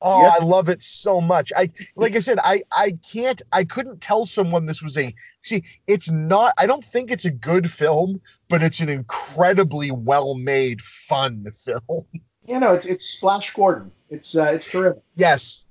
[0.02, 0.32] Oh, Yeah.
[0.40, 1.52] I love it so much.
[1.58, 5.62] I like I said, I I can't I couldn't tell someone this was a see,
[5.88, 11.46] it's not I don't think it's a good film, but it's an incredibly well-made fun
[11.66, 12.06] film.
[12.48, 13.92] You know, it's it's Splash Gordon.
[14.10, 15.02] It's uh, it's terrific.
[15.18, 15.68] Yes.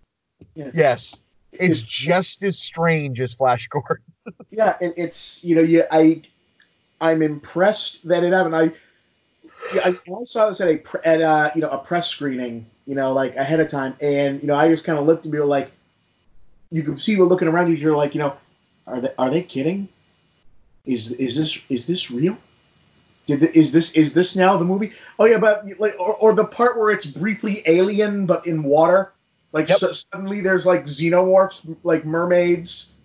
[0.55, 0.71] Yeah.
[0.75, 1.23] Yes.
[1.53, 4.05] It's It's- just as strange as Flash Gordon.
[4.51, 6.21] Yeah, it, it's you know, you I
[7.01, 8.55] I'm impressed that it happened.
[8.55, 8.73] I
[9.75, 13.13] yeah, I, saw this at a at uh, you know a press screening, you know,
[13.15, 15.71] like ahead of time, and you know, I just kind of looked and be like,
[16.71, 17.77] you can see people looking around you.
[17.77, 18.37] You're like, you know,
[18.87, 19.89] are they are they kidding?
[20.85, 22.37] Is is this is this real?
[23.27, 24.93] Did the, is this is this now the movie?
[25.19, 29.13] Oh yeah, but like or, or the part where it's briefly alien but in water.
[29.53, 29.79] Like Yep.
[29.79, 32.97] so, suddenly there's like xenomorphs, like mermaids,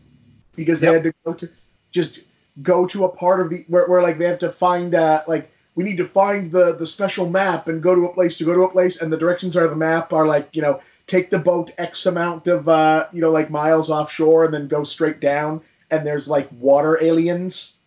[0.55, 0.93] because they Yep.
[0.95, 1.49] had to go to
[1.91, 2.19] just
[2.61, 5.49] go to a part of the where, where like they have to find uh like
[5.75, 8.53] we need to find the the special map and go to a place to go
[8.53, 11.39] to a place and the directions are the map are like you know take the
[11.39, 15.59] boat x amount of uh you know like miles offshore and then go straight down
[15.89, 17.79] and there's like water aliens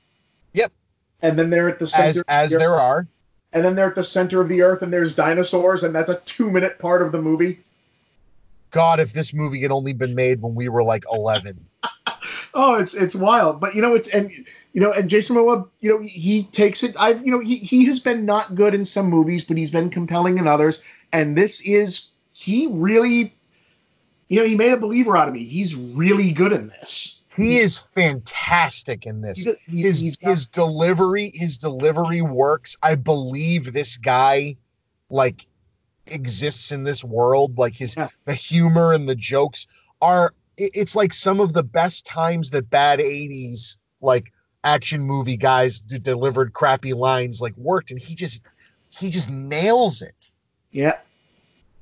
[0.54, 0.72] Yep.
[1.22, 3.06] and then they're at the center as of the there are.
[3.52, 6.20] and then they're at the center of the earth and there's dinosaurs and that's a
[6.24, 7.60] two minute part of the movie
[8.70, 11.64] God, if this movie had only been made when we were like 11.
[12.54, 14.30] Oh, it's it's wild, but you know it's and
[14.72, 16.96] you know and Jason Momoa, you know he takes it.
[16.98, 19.90] I've you know he he has been not good in some movies, but he's been
[19.90, 20.82] compelling in others.
[21.12, 23.36] And this is he really,
[24.28, 25.44] you know, he made a believer out of me.
[25.44, 27.22] He's really good in this.
[27.36, 29.44] He is fantastic in this.
[29.44, 34.56] He's, he's, his he's his delivery his delivery works i believe this guy
[35.10, 35.46] like
[36.08, 38.08] exists in this world like his Yeah.
[38.24, 39.66] the humor and the jokes
[40.00, 44.32] are it's like some of the best times that bad 80s like
[44.64, 48.42] action movie guys d- delivered crappy lines like worked and he just
[48.90, 50.30] he just nails it
[50.72, 50.98] yeah,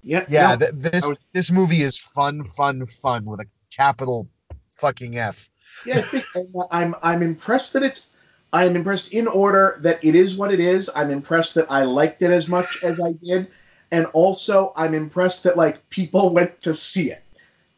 [0.02, 4.28] yeah, yeah no, th- this was- this movie is fun fun fun with a capital
[4.76, 5.50] fucking f
[5.86, 5.98] yeah.
[5.98, 8.10] I think and I'm I'm impressed that it's.
[8.52, 10.88] I am impressed in order that it is what it is.
[10.94, 13.48] I'm impressed that I liked it as much as I did,
[13.94, 17.22] and also I'm impressed that like people went to see it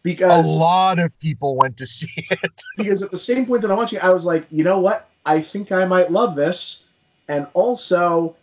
[0.02, 3.70] because a lot of people went to see it because at the same point that
[3.70, 5.10] I'm watching, I was like, you know what?
[5.26, 6.86] I think I might love this,
[7.28, 8.34] and also,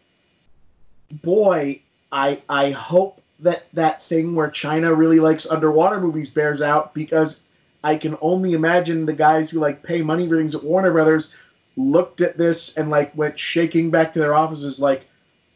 [1.23, 6.93] boy, I I hope that that thing where China really likes underwater movies bears out
[6.93, 7.41] because
[7.83, 11.35] I can only imagine the guys who like pay money for things at Warner Brothers
[11.75, 15.07] looked at this and like went shaking back to their offices like,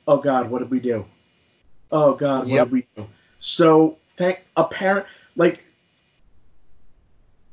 [0.07, 1.05] "Oh God, what did we do?
[1.91, 2.65] Oh God, what Yep.
[2.65, 3.07] did we do?"
[3.39, 5.63] So thank apparent like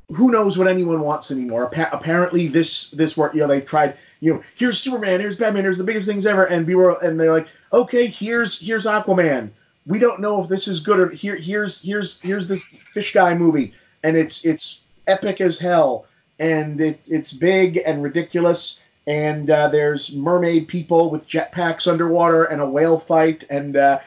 [0.08, 1.66] who knows what anyone wants anymore.
[1.66, 5.64] Appa- apparently, this this work, you know, they tried, you know, here's Superman, here's Batman,
[5.64, 9.50] here's the biggest things ever, and people, and they're like, okay, here's here's Aquaman.
[9.86, 13.34] We don't know if this is good or here here's here's here's this fish guy
[13.34, 13.72] movie,
[14.02, 16.06] and it's it's epic as hell,
[16.38, 22.60] and it it's big and ridiculous, and uh, there's mermaid people with jetpacks underwater and
[22.60, 23.98] a whale fight, and uh,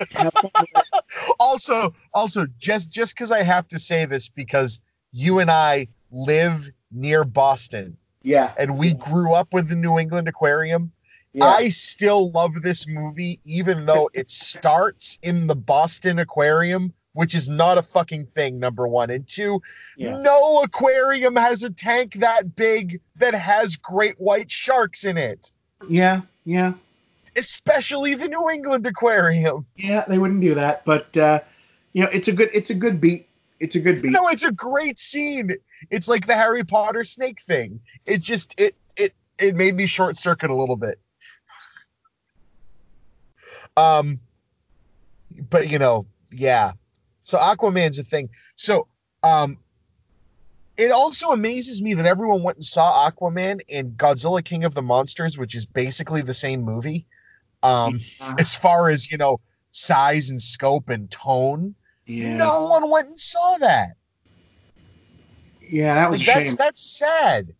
[1.40, 4.80] also also just just because i have to say this because
[5.12, 10.28] you and i live near boston yeah, and we grew up with the new england
[10.28, 10.90] aquarium
[11.32, 11.44] yeah.
[11.44, 17.48] i still love this movie even though it starts in the boston aquarium which is
[17.48, 19.60] not a fucking thing number one and two
[19.96, 20.20] Yeah.
[20.22, 25.52] no aquarium has a tank that big that has great white sharks in it
[25.88, 26.72] yeah, yeah.
[27.38, 31.40] Especially the new england aquarium Yeah, they wouldn't do that, but uh,
[31.92, 33.28] you know, it's a good it's a good beat.
[33.60, 34.12] It's a good beat.
[34.12, 35.50] No, it's a great scene.
[35.90, 37.80] It's like the Harry Potter snake thing.
[38.06, 40.98] It just it it it made me short circuit a little bit.
[43.76, 44.20] Um
[45.50, 46.72] but you know, yeah.
[47.22, 48.28] So Aquaman's a thing.
[48.54, 48.86] So
[49.22, 49.58] um
[50.76, 54.82] it also amazes me that everyone went and saw Aquaman and Godzilla King of the
[54.82, 57.04] Monsters, which is basically the same movie.
[57.62, 59.40] Um Uh, as far as, you know,
[59.70, 61.74] size and scope and tone.
[62.06, 63.90] yeah, No one went and saw that.
[65.60, 67.54] yeah, that was Like that's that's sad.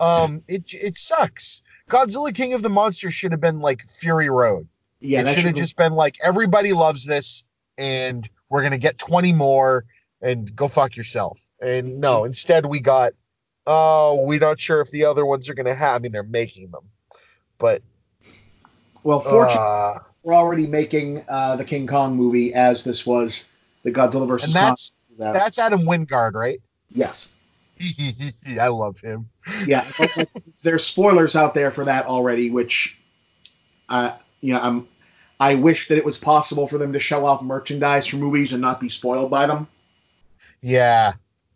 [0.00, 1.62] Um, it it sucks.
[1.88, 4.68] Godzilla King of the Monsters should have been like Fury Road.
[5.00, 7.44] yeah, it should have just been like everybody loves this,
[7.78, 9.84] and we're gonna get twenty more,
[10.22, 11.40] and go fuck yourself.
[11.60, 13.14] And no, instead we got,
[13.66, 15.96] oh, we're not sure if the other ones are gonna have.
[15.96, 16.84] I mean, they're making them,
[17.56, 17.82] but
[19.04, 23.48] well, fortunately, uh, we're already making uh, the King Kong movie as this was
[23.82, 25.32] the Godzilla versus and that's Kong.
[25.32, 26.60] that's Adam Wingard, right?
[26.92, 27.34] yes,
[28.60, 29.28] I love him.
[29.66, 29.84] yeah.
[30.62, 33.00] there's spoilers out there for that already, which,
[33.88, 34.88] uh, you know, I'm.
[35.40, 38.60] I wish that it was possible for them to show off merchandise for movies and
[38.60, 39.68] not be spoiled by them.
[40.62, 41.12] Yeah,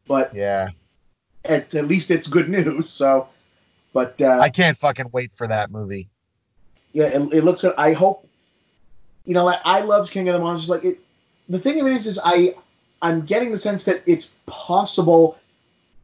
[0.07, 0.70] But yeah.
[1.45, 2.88] at, at least it's good news.
[2.88, 3.28] So,
[3.93, 6.09] but uh, I can't fucking wait for that movie.
[6.93, 7.74] Yeah, it, it looks good.
[7.78, 8.26] I hope,
[9.24, 10.70] you know, like I love King of the Monsters.
[10.70, 11.01] Like it,
[11.49, 12.55] the thing of it is, is I,
[13.01, 15.38] I'm getting the sense that it's possible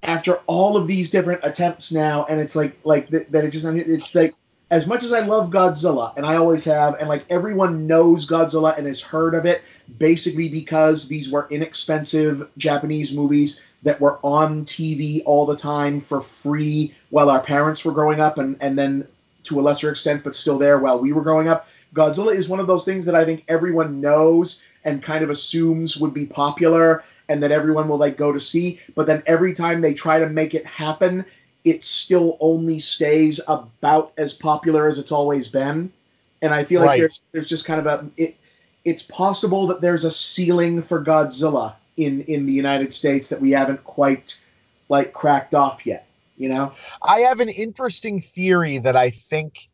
[0.02, 3.66] after all of these different attempts now, and it's like, like that, that it's just,
[3.66, 4.34] it's like
[4.70, 8.76] as much as I love Godzilla, and I always have, and like everyone knows Godzilla
[8.76, 9.62] and has heard of it,
[9.98, 16.20] basically because these were inexpensive Japanese movies that were on TV all the time for
[16.20, 19.06] free while our parents were growing up, and and then
[19.44, 21.68] to a lesser extent, but still there while we were growing up.
[21.94, 25.96] Godzilla is one of those things that I think everyone knows and kind of assumes
[25.96, 28.80] would be popular and that everyone will like go to see.
[28.94, 31.24] But then every time they try to make it happen,
[31.64, 35.92] it still only stays about as popular as it's always been.
[36.40, 38.36] And I feel like there's there's just kind of a it.
[38.84, 43.50] It's possible that there's a ceiling for Godzilla in in the United States that we
[43.50, 44.42] haven't quite
[44.88, 46.07] like cracked off yet.
[46.38, 46.72] You know?
[47.02, 49.68] I have an interesting theory that I think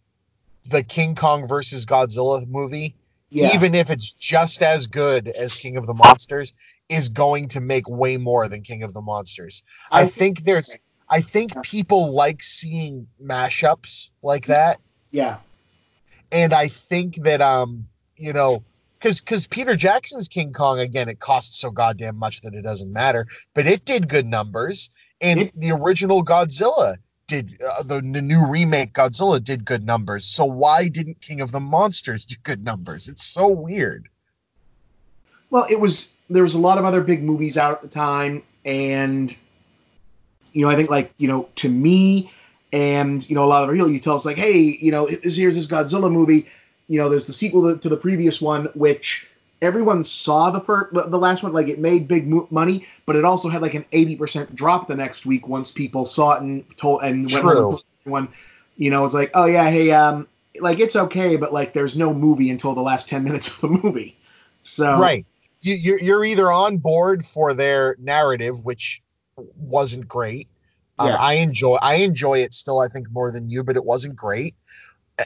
[0.68, 2.94] the King Kong versus Godzilla movie,
[3.30, 3.50] Yeah.
[3.54, 6.54] even if it's just as good as King of the Monsters,
[6.88, 9.62] is going to make way more than King of the Monsters.
[9.92, 10.74] I, think there's
[11.10, 14.80] I think people like seeing mashups like that.
[15.10, 15.36] yeah.
[16.32, 17.86] And I think that um,
[18.16, 18.64] you know,
[19.05, 22.90] because because Peter Jackson's King Kong again, it costs so goddamn much that it doesn't
[22.90, 24.90] matter, but it did good numbers,
[25.20, 26.96] and It- the original Godzilla
[27.26, 30.24] did uh, the, the new remake Godzilla did good numbers.
[30.24, 33.07] So why didn't King of the Monsters do good numbers?
[33.07, 34.09] It's so weird.
[35.50, 38.42] Well, it was there was a lot of other big movies out at the time,
[38.64, 39.36] and
[40.55, 42.32] you know, I think like you know, to me,
[42.72, 45.36] and you know, a lot of people you tell us like, hey, you know, this
[45.36, 46.46] here's this Godzilla movie.
[46.89, 49.28] You know, there's the sequel to, to the previous one, which
[49.62, 53.24] everyone saw the first, the last one, like it made big mo- money, but it
[53.24, 56.64] also had like an eighty percent drop the next week once people saw it and
[56.76, 57.70] told and went True.
[57.70, 58.28] home and one.
[58.76, 60.26] You know, it's like, oh yeah, hey, um,
[60.61, 63.80] like it's okay, but like there's no movie until the last ten minutes of the
[63.82, 64.16] movie.
[64.62, 65.26] So Right.
[65.62, 69.03] You, you're you're either on board for their narrative, which
[69.37, 70.49] wasn't great.
[70.99, 71.16] Um, Yeah.
[71.18, 72.80] I enjoy I enjoy it still.
[72.80, 74.55] I think more than you, but it wasn't great.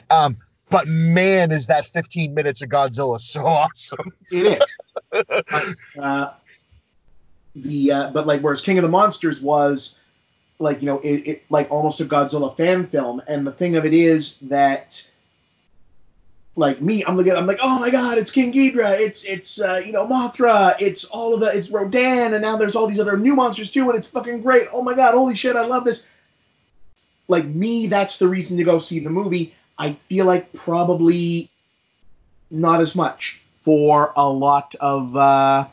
[0.09, 0.35] Um,
[0.69, 4.13] but man, is that 15 minutes of Godzilla so awesome.
[4.31, 5.97] It is.
[5.99, 6.33] uh,
[7.55, 10.03] the uh, but like whereas King of the Monsters was
[10.59, 13.85] like you know it, it like almost a Godzilla fan film, and the thing of
[13.85, 15.09] it is that
[16.59, 19.81] like me, I'm looking, I'm like, oh my god, it's King Ghidorah, it's it's uh,
[19.83, 23.17] you know Mothra, it's all of the, it's Rodan, and now there's all these other
[23.17, 24.67] new monsters too, and it's fucking great.
[24.73, 26.07] Oh my god, holy shit, I love this.
[27.27, 29.55] Like me, that's the reason to go see the movie.
[29.79, 31.49] I feel like probably
[32.51, 35.67] not as much for a lot of uh,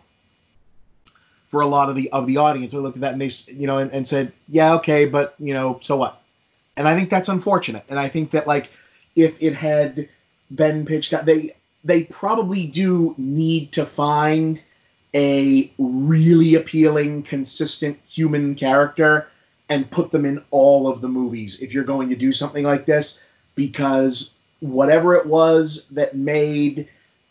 [1.49, 2.73] for a lot of the of the audience.
[2.73, 5.53] I looked at that and they you know and, and said, yeah, okay, but you
[5.53, 6.23] know, so what?
[6.77, 7.85] And I think that's unfortunate.
[7.89, 8.71] And I think that like
[9.17, 10.09] if it had
[10.55, 11.51] been pitched out, they
[11.85, 14.63] they probably do need to find
[15.15, 19.29] a really appealing, consistent human character
[19.69, 22.87] and put them in all of the movies if you're going to do something like
[22.87, 23.26] this
[23.57, 26.89] because whatever it was that made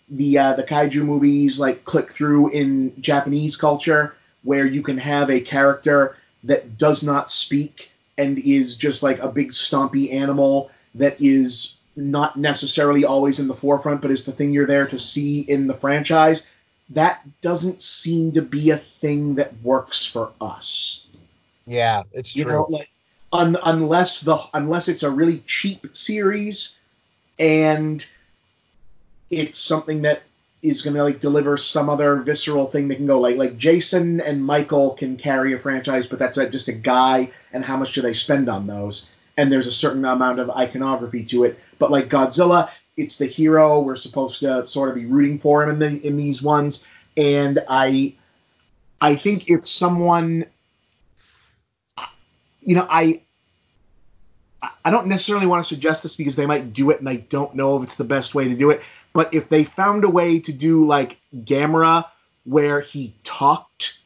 [0.09, 5.29] the uh, the kaiju movies like click through in Japanese culture, where you can have
[5.29, 11.19] a character that does not speak and is just like a big stompy animal that
[11.19, 15.41] is not necessarily always in the forefront, but is the thing you're there to see
[15.41, 16.47] in the franchise.
[16.89, 21.07] That doesn't seem to be a thing that works for us.
[21.65, 22.53] Yeah, it's You true.
[22.53, 22.89] know, like
[23.35, 26.79] un, unless the unless it's a really cheap series
[27.39, 28.05] and
[29.29, 30.23] it's something that
[30.61, 34.21] is going to like deliver some other visceral thing that can go like like Jason
[34.21, 38.01] and Michael can carry a franchise, but that's just a guy, and how much do
[38.01, 39.11] they spend on those?
[39.37, 41.59] And there's a certain amount of iconography to it.
[41.77, 43.81] But like Godzilla, it's the hero.
[43.81, 47.59] We're supposed to sort of be rooting for him in the in these ones, and
[47.67, 48.15] I
[49.01, 50.45] I think if someone
[52.65, 53.21] you know, I
[54.61, 57.55] I don't necessarily want to suggest this because they might do it and I don't
[57.55, 58.81] know if it's the best way to do it.
[59.13, 62.05] But if they found a way to do like Gamera
[62.45, 63.99] where he talked,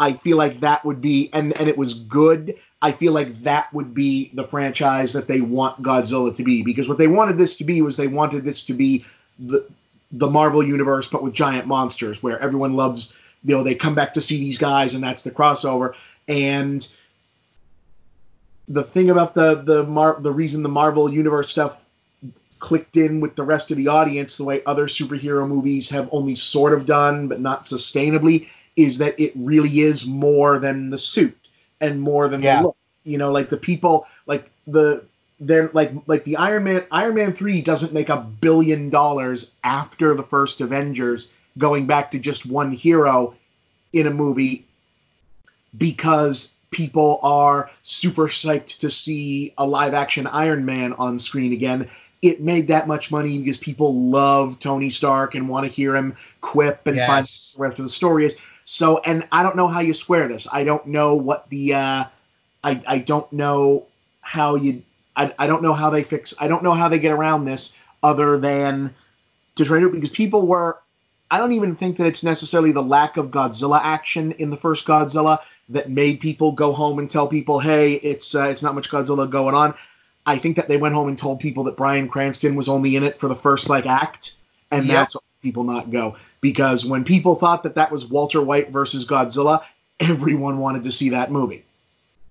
[0.00, 2.54] I feel like that would be and and it was good.
[2.80, 6.88] I feel like that would be the franchise that they want Godzilla to be because
[6.88, 9.04] what they wanted this to be was they wanted this to be
[9.38, 9.66] the
[10.10, 14.14] the Marvel universe but with giant monsters where everyone loves you know they come back
[14.14, 15.94] to see these guys and that's the crossover
[16.28, 16.98] and
[18.68, 21.84] the thing about the the Mar- the reason the Marvel universe stuff
[22.58, 26.34] clicked in with the rest of the audience the way other superhero movies have only
[26.34, 31.50] sort of done but not sustainably is that it really is more than the suit
[31.80, 32.58] and more than Yeah.
[32.58, 35.04] the look you know like the people like the
[35.40, 40.14] then like like the Iron Man Iron Man 3 doesn't make a billion dollars after
[40.14, 43.34] the first Avengers going back to just one hero
[43.92, 44.64] in a movie
[45.76, 51.88] because people are super psyched to see a live action Iron Man on screen again.
[52.20, 56.16] It made that much money because people love Tony Stark and want to hear him
[56.40, 57.54] quip and find Yes.
[57.56, 58.36] the rest of the story is.
[58.64, 60.46] So, and I don't know how you square this.
[60.52, 62.04] I don't know what the, uh,
[62.64, 63.86] I, I don't know
[64.20, 64.82] how you,
[65.16, 67.74] I, I don't know how they fix, I don't know how they get around this
[68.02, 68.94] other than
[69.54, 70.80] to try to, because people were,
[71.30, 74.86] I don't even think that it's necessarily the lack of Godzilla action in the first
[74.86, 75.38] Godzilla
[75.68, 79.30] that made people go home and tell people, "Hey, it's uh, it's not much Godzilla
[79.30, 79.74] going on."
[80.26, 83.02] I think that they went home and told people that Bryan Cranston was only in
[83.04, 84.34] it for the first like act,
[84.70, 88.70] and that's what people not go because when people thought that that was Walter White
[88.70, 89.62] versus Godzilla,
[90.00, 91.64] everyone wanted to see that movie,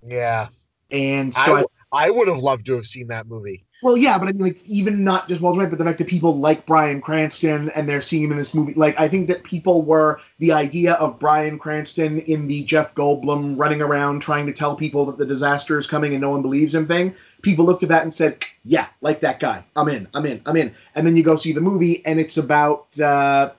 [0.02, 0.48] Yeah.
[0.90, 1.60] and so I,
[1.92, 3.64] I, I would have loved to have seen that movie.
[3.80, 6.08] Well, yeah, but I mean, like, even not just Walter White, but the fact that
[6.08, 8.74] people like Bryan Cranston and they're seeing him in this movie.
[8.74, 13.56] Like, I think that people were the idea of Bryan Cranston in the Jeff Goldblum
[13.56, 16.74] running around trying to tell people that the disaster is coming and no one believes
[16.74, 17.14] him thing.
[17.42, 19.64] People looked at that and said, "Yeah, like that guy.
[19.76, 20.08] I'm in.
[20.12, 20.42] I'm in.
[20.46, 23.50] I'm in." And then you go see the movie, and it's about uh,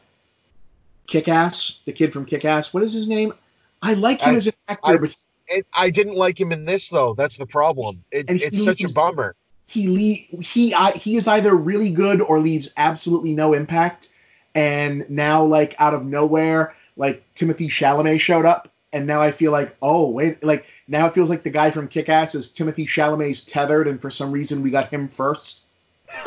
[1.08, 2.74] Kick-Ass, the kid from Kick-Ass.
[2.74, 3.34] What is his name?
[3.82, 5.16] I like him I- as an actor, I- but
[5.48, 7.14] It, I didn't like him in this though.
[7.16, 8.04] That's the problem.
[8.12, 9.34] It, it's such a bummer.
[9.70, 14.10] He le- he I, he is either really good or leaves absolutely no impact.
[14.56, 19.52] And now, like out of nowhere, like Timothée Chalamet showed up, and now I feel
[19.52, 22.88] like, oh wait, like now it feels like the guy from Kick Ass is Timothée
[22.88, 25.68] Chalamet's tethered, and for some reason we got him first.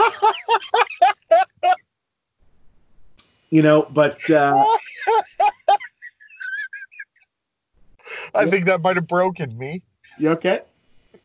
[3.51, 4.64] you know, but uh,
[8.36, 9.82] I think that might have broken me.
[10.20, 10.61] you okay?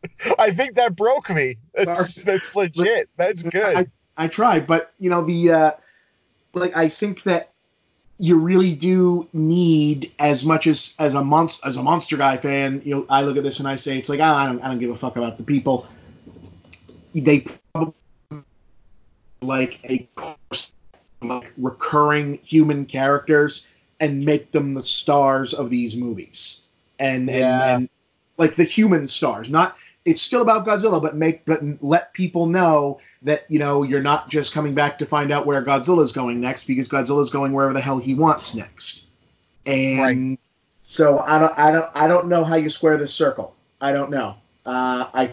[0.38, 1.56] I think that broke me.
[1.74, 3.08] That's, that's legit.
[3.16, 3.90] That's good.
[4.16, 5.70] I tried, but you know the uh,
[6.54, 7.52] like I think that
[8.18, 12.82] you really do need as much as as a monster as a monster guy fan.
[12.84, 14.68] You know, I look at this and I say it's like ah, I don't I
[14.68, 15.86] don't give a fuck about the people.
[17.14, 17.94] They probably
[19.40, 20.72] like a course
[21.22, 23.70] like recurring human characters
[24.00, 26.66] and make them the stars of these movies
[26.98, 27.52] and, Yeah.
[27.52, 27.88] and and
[28.36, 29.76] like the human stars not
[30.08, 34.28] it's still about godzilla but make but let people know that you know you're not
[34.30, 37.80] just coming back to find out where godzilla's going next because godzilla's going wherever the
[37.80, 39.06] hell he wants next.
[39.66, 40.38] And
[40.82, 43.54] so i don't i don't i don't know how you square this circle.
[43.80, 44.36] I don't know.
[44.64, 45.32] Uh i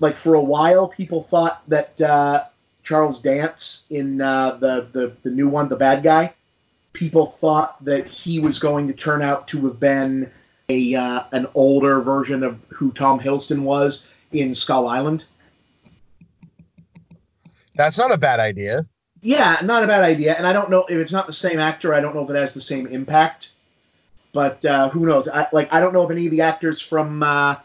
[0.00, 2.44] like for a while people thought that uh
[2.82, 6.32] charles dance in uh the the, the new one the bad guy
[6.92, 10.30] people thought that he was going to turn out to have been
[10.68, 15.26] a uh, an older version of who Tom Hiddleston was in Skull Island.
[17.74, 18.86] That's not a bad idea.
[19.22, 20.34] Yeah, not a bad idea.
[20.34, 21.94] And I don't know if it's not the same actor.
[21.94, 23.52] I don't know if it has the same impact.
[24.32, 25.28] But uh, who knows?
[25.28, 27.56] I, like I don't know if any of the actors from uh,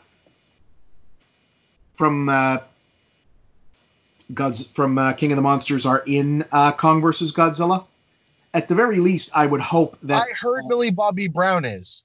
[1.96, 2.58] from uh,
[4.34, 7.86] God's from uh, King of the Monsters are in uh, Kong versus Godzilla.
[8.54, 10.24] At the very least, I would hope that.
[10.24, 12.04] I heard Millie Bobby Brown is.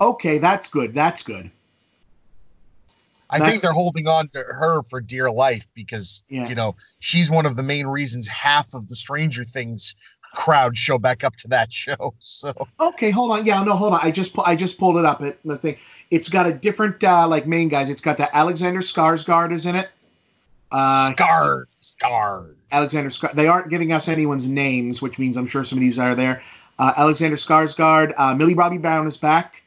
[0.00, 0.92] Okay, that's good.
[0.94, 1.50] That's good.
[3.28, 6.48] I That's- think they're holding on to her for dear life because Yeah.
[6.48, 9.96] you know she's one of the main reasons half of the Stranger Things
[10.34, 12.14] crowd show back up to that show.
[12.20, 13.44] So Okay, hold on.
[13.44, 14.00] Yeah, no, hold on.
[14.02, 15.22] I just pu- I just pulled it up.
[15.22, 15.76] It the thing.
[16.12, 17.90] It's got a different uh, like main guys.
[17.90, 19.88] It's got the Alexander Skarsgård is in it.
[20.70, 22.56] Uh, Scar scarred.
[22.70, 23.32] Alexander Skar.
[23.32, 26.42] They aren't giving us anyone's names, which means I'm sure some of these are there.
[26.78, 28.14] Uh, Alexander Skarsgård.
[28.16, 29.62] Uh, Millie Bobby Brown is back.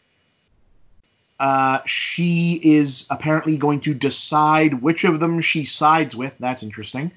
[1.39, 6.37] Uh, she is apparently going to decide which of them she sides with.
[6.39, 7.11] That's interesting.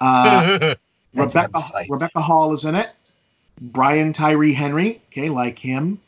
[0.00, 0.74] Uh,
[1.14, 1.62] That's Rebecca.
[1.88, 2.90] Rebecca Hall is in it.
[3.60, 5.00] Brian Tyree Henry.
[5.08, 6.00] Okay, like him.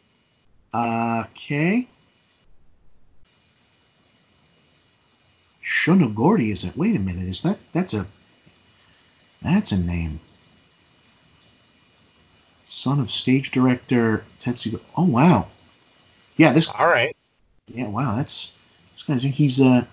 [0.73, 1.87] Uh, okay.
[5.61, 6.77] Shun Oguri is it?
[6.77, 7.29] Wait a minute.
[7.29, 8.07] Is that that's a
[9.43, 10.21] that's a name.
[12.65, 14.81] Son of stage director Tetsuya.
[14.97, 15.47] Oh wow.
[16.37, 17.17] Yeah, this All right.
[17.69, 18.57] Yeah, wow, that's
[18.93, 19.85] this guy's he's uh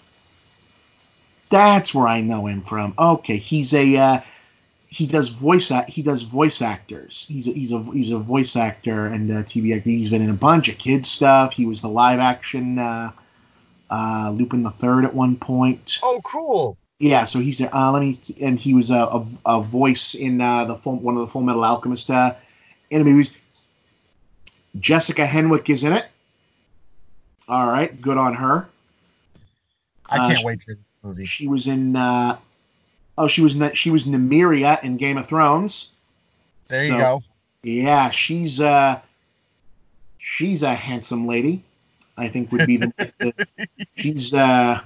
[1.50, 2.94] that's where I know him from.
[2.98, 4.22] Okay, he's a uh
[4.88, 7.26] he does voice act he does voice actors.
[7.28, 9.90] He's a, he's a he's a voice actor and uh, TV actor.
[9.90, 11.54] He's been in a bunch of kids stuff.
[11.54, 13.12] He was the live action uh
[13.90, 16.00] uh Lupin the Third at one point.
[16.04, 16.78] Oh, cool.
[17.00, 20.66] Yeah, so he's uh, let me and he was a, a, a voice in uh,
[20.66, 22.36] the full, one of the Full Metal Alchemist uh,
[22.92, 23.36] anime movies.
[24.80, 26.06] Jessica Henwick is in it.
[27.48, 28.68] All right, good on her.
[30.10, 31.26] I Uh, can't sh- wait for this movie.
[31.26, 31.96] She was in.
[31.96, 32.38] Uh,
[33.18, 35.96] oh, she was she was Nymeria in Game of Thrones.
[36.68, 37.24] There So, you go.
[37.64, 39.00] Yeah, she's uh,
[40.18, 41.64] she's a handsome lady.
[42.18, 42.92] I think would be the.
[43.20, 43.48] the
[43.98, 44.82] she's uh,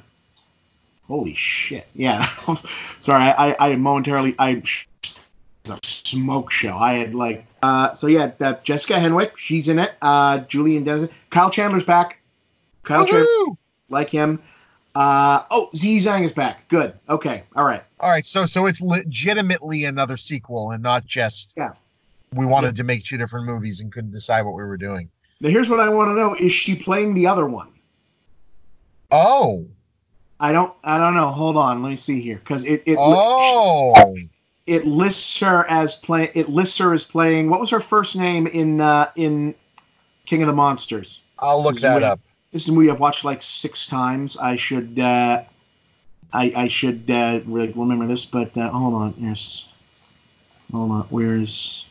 [1.07, 1.87] holy shit.
[1.93, 2.25] Yeah,
[2.99, 4.61] sorry, I I, momentarily I
[5.01, 5.27] it's
[5.69, 6.77] a smoke show.
[6.77, 9.93] I had like uh, so yeah, that Jessica Henwick, she's in it.
[10.01, 12.19] Uh, Julian Dennison, Kyle Chandler's back.
[12.85, 13.55] Kyle Chandler,
[13.89, 14.41] like him.
[14.95, 16.67] Uh, oh, Z Zhang is back.
[16.69, 16.93] Good.
[17.09, 17.43] Okay.
[17.55, 17.83] All right.
[17.99, 21.73] All right, so so it's legitimately another sequel and not just Yeah.
[22.33, 25.09] we wanted to make two different movies and couldn't decide what we were doing.
[25.41, 27.67] Now here's what I want to know: Is she playing the other one?
[29.11, 29.67] Oh,
[30.39, 30.73] I don't.
[30.83, 31.27] I don't know.
[31.29, 31.83] Hold on.
[31.83, 34.15] Let me see here because it it oh,
[34.65, 36.31] it lists her as play.
[36.33, 37.49] It lists her as playing.
[37.49, 39.55] What was her first name in uh, in
[40.25, 41.23] King of the Monsters?
[41.39, 42.19] I'll look that up.
[42.55, 44.37] This is a movie I've watched like six times.
[44.37, 44.97] I should.
[44.97, 45.43] Uh,
[46.31, 49.13] I I should uh, re- remember this, but uh, hold on.
[49.17, 49.75] Yes.
[50.71, 51.01] Hold on.
[51.09, 51.85] Where's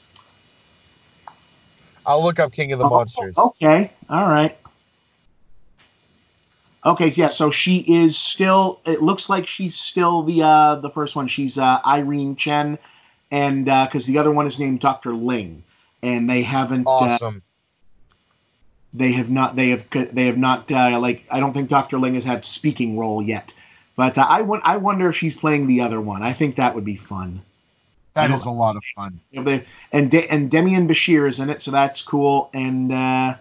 [2.07, 3.37] I'll look up King of the Oh, Monsters.
[3.37, 3.91] Okay.
[4.09, 4.57] All right.
[6.87, 11.15] Okay, yeah, so she is still it looks like she's still the uh the first
[11.15, 11.29] one.
[11.29, 12.79] She's uh Ilene Chen
[13.31, 15.13] and uh cuz the other one is named Dr.
[15.13, 15.63] Ling
[16.03, 17.43] and they haven't uh, Awesome.
[18.95, 21.99] They have not they have they have not uh, like I don't think Dr.
[21.99, 23.53] Ling has had speaking role yet.
[23.97, 26.23] But uh, I want I wonder if she's playing the other one.
[26.23, 27.43] I think that would be fun.
[28.15, 29.21] That I is a lot of fun.
[29.93, 32.51] And De- and Demián Bichir is in it, so that's cool.
[32.55, 33.35] And uh,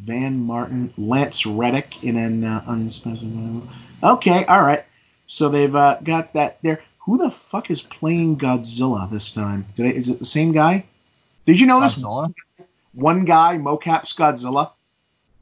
[0.00, 3.62] Van Marten, Lance Reddick in an uh, unspecified.
[4.02, 4.84] Okay, all right.
[5.26, 6.82] So they've uh, got that there.
[7.00, 9.66] Who the fuck is playing Godzilla this time?
[9.74, 10.84] Did they, is it the same guy?
[11.46, 12.34] Did you know this Godzilla.
[12.96, 14.70] One guy mocaps Godzilla?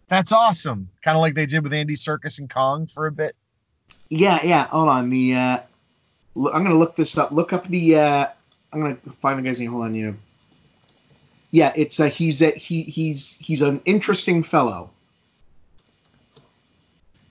[0.08, 0.88] That's awesome.
[1.02, 3.36] Kind of like they did with Andy Serkis and Kong for a bit.
[4.10, 4.64] Yeah, yeah.
[4.66, 5.08] Hold on.
[5.08, 5.58] The uh,
[6.36, 7.30] l- I'm gonna look this up.
[7.30, 7.96] Look up the.
[7.96, 8.26] Uh,
[8.72, 9.70] I'm gonna find the guy's name.
[9.70, 10.16] Hold on, you.
[11.52, 14.90] Yeah, it's uh, he's a, he he's he's an interesting fellow.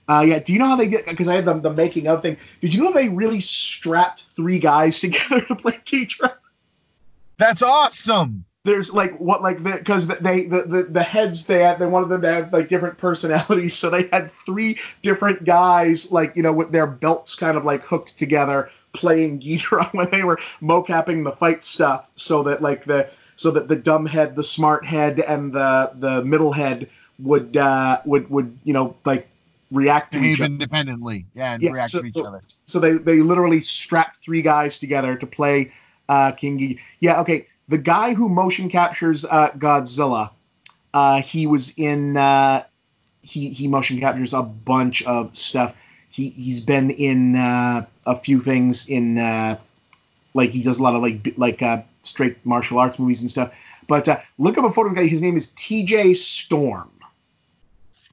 [0.08, 0.38] Uh, yeah.
[0.38, 1.04] Do you know how they did?
[1.04, 2.38] Because I had the, the making of thing.
[2.62, 6.34] Did you know they really strapped three guys together to play Ghidorah?
[7.36, 8.46] That's awesome.
[8.64, 12.08] There's like what like the because they the, the the heads they had they wanted
[12.08, 16.52] them to have like different personalities, so they had three different guys like you know
[16.52, 21.32] with their belts kind of like hooked together playing Ghidorah when they were mocapping the
[21.32, 25.52] fight stuff, so that like the so that the dumb head, the smart head, and
[25.52, 26.88] the the middle head
[27.18, 29.28] would uh would would you know like
[29.72, 30.46] react to each other.
[30.46, 31.26] independently.
[31.34, 32.40] Yeah, and Yeah, react so- to each so- other.
[32.64, 35.70] So they they literally strapped three guys together to play
[36.08, 36.80] uh, King Ghidorah.
[37.00, 37.46] Yeah, okay.
[37.68, 40.30] The guy who motion captures uh, Godzilla,
[40.92, 42.16] uh, he was in.
[42.16, 42.64] Uh,
[43.22, 45.74] he he motion captures a bunch of stuff.
[46.10, 49.58] He he's been in uh, a few things in uh,
[50.34, 53.54] like he does a lot of like like uh, straight martial arts movies and stuff.
[53.86, 55.06] But uh, look up a photo of the guy.
[55.06, 56.14] His name is T.J.
[56.14, 56.90] Storm.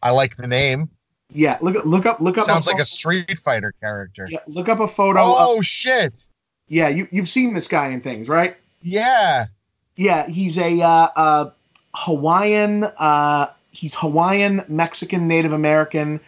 [0.03, 0.89] I like the name.
[1.33, 2.45] Yeah, look up look up look up.
[2.45, 4.27] Sounds like a Street Fighter character.
[4.29, 5.21] Yeah, look up a photo.
[5.21, 6.25] of, Oh shit!
[6.67, 8.57] yeah, you you've seen this guy in things, right?
[8.81, 9.47] Yeah.
[9.95, 11.49] Yeah, he's a uh, uh,
[11.93, 12.85] Hawaiian.
[12.97, 16.19] Uh, he's Hawaiian, Mexican, Native American,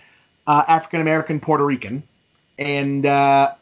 [0.48, 2.04] uh, African American, Puerto Rican,
[2.60, 3.54] and uh,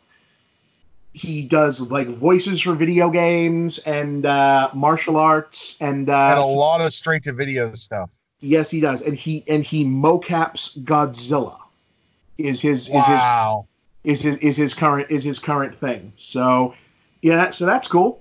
[1.14, 5.80] he does like voices for video games and uh, martial arts.
[5.82, 8.18] And and a lot of straight to video stuff.
[8.40, 9.02] yes, he does.
[9.04, 11.58] And he and he mocaps Godzilla.
[12.38, 13.68] Is his is his Wow.
[14.04, 16.12] is his is his current is his current thing.
[16.16, 16.74] So
[17.22, 18.21] yeah, so that's cool.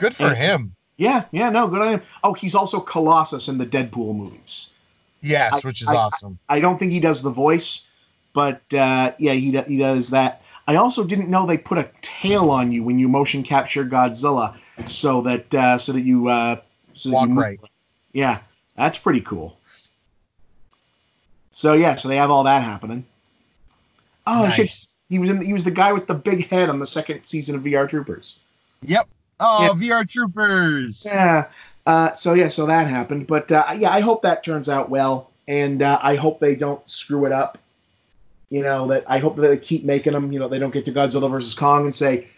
[0.00, 0.76] Good for And- him.
[0.96, 2.02] Yeah, yeah, no, good on him.
[2.24, 4.74] Oh, he's also Colossus in the Deadpool movies.
[5.22, 6.38] Yes, I- which is I- awesome.
[6.48, 7.88] I don't think he does the voice,
[8.34, 10.42] but uh, yeah, he he does that.
[10.66, 14.56] I also didn't know they put a tail on you when you motion capture Godzilla,
[14.84, 16.60] so that uh, so that you uh,
[16.92, 17.60] so that Walk you right.
[18.12, 18.40] Yeah,
[18.76, 19.58] that's pretty cool.
[21.52, 23.04] So yeah, so they have all that happening.
[24.26, 24.70] Oh shit,
[25.08, 25.40] he was in.
[25.42, 28.38] He was the guy with the big head on the second season of VR Troopers.
[28.82, 29.08] Yep.
[29.40, 31.06] Oh, VR Troopers.
[31.06, 31.48] Yeah.
[31.86, 35.30] Uh, so yeah, so that happened, but uh, yeah, I hope that turns out well,
[35.48, 37.58] and uh, I hope they don't screw it up.
[38.50, 40.30] You know that I hope that they keep making them.
[40.30, 42.28] You know they don't get to Godzilla versus Kong and say,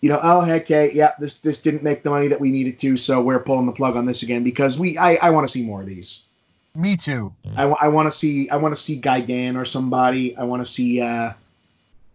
[0.00, 2.78] you know, oh heck, okay, yeah, this this didn't make the money that we needed
[2.80, 5.52] to, so we're pulling the plug on this again because we I, I want to
[5.52, 6.26] see more of these.
[6.74, 7.32] Me too.
[7.56, 10.36] I, want to see I want to see Gigan or somebody.
[10.36, 11.32] I want to see uh,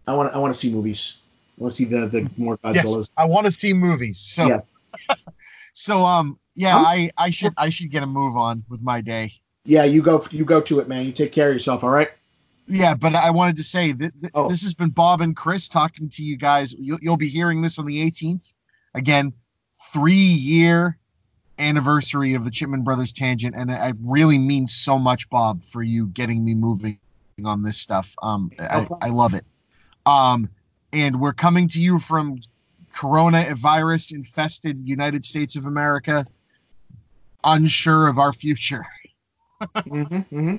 [0.06, 1.18] I want I want to see movies.
[1.58, 2.96] Want to see the the more Godzillas.
[2.96, 4.18] Yes, I want to see movies.
[4.18, 5.14] So, Yeah.
[5.72, 9.00] so um, yeah, I'm- I I should I should get a move on with my
[9.00, 9.32] day.
[9.64, 11.04] Yeah, you go you go to it, man.
[11.06, 11.82] You take care of yourself.
[11.82, 12.10] All right.
[12.68, 14.48] Yeah, but I wanted to say that th- Oh.
[14.48, 16.74] this has been Bob and Chris talking to you guys.
[16.78, 18.54] You'll, you'll be hearing this on the 18th.
[18.94, 19.32] Again,
[19.92, 20.98] three year
[21.60, 25.82] anniversary of the Chipman Brothers tangent, and it, it really means so much, Bob, for
[25.82, 26.98] you getting me moving
[27.44, 28.14] on this stuff.
[28.22, 28.86] Um, I.
[29.00, 29.44] I love it.
[30.06, 30.48] Um,
[30.96, 32.40] and we're coming to you from
[32.94, 36.24] Corona virus infested United States of America,
[37.44, 38.82] unsure of our future.
[39.62, 40.56] mm-hmm, mm-hmm.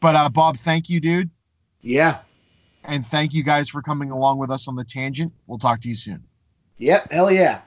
[0.00, 1.30] But uh, Bob, thank you, dude.
[1.80, 2.18] Yeah.
[2.82, 5.32] And thank you guys for coming along with us on the tangent.
[5.46, 6.24] We'll talk to you soon.
[6.78, 7.12] Yep.
[7.12, 7.60] Hell yeah.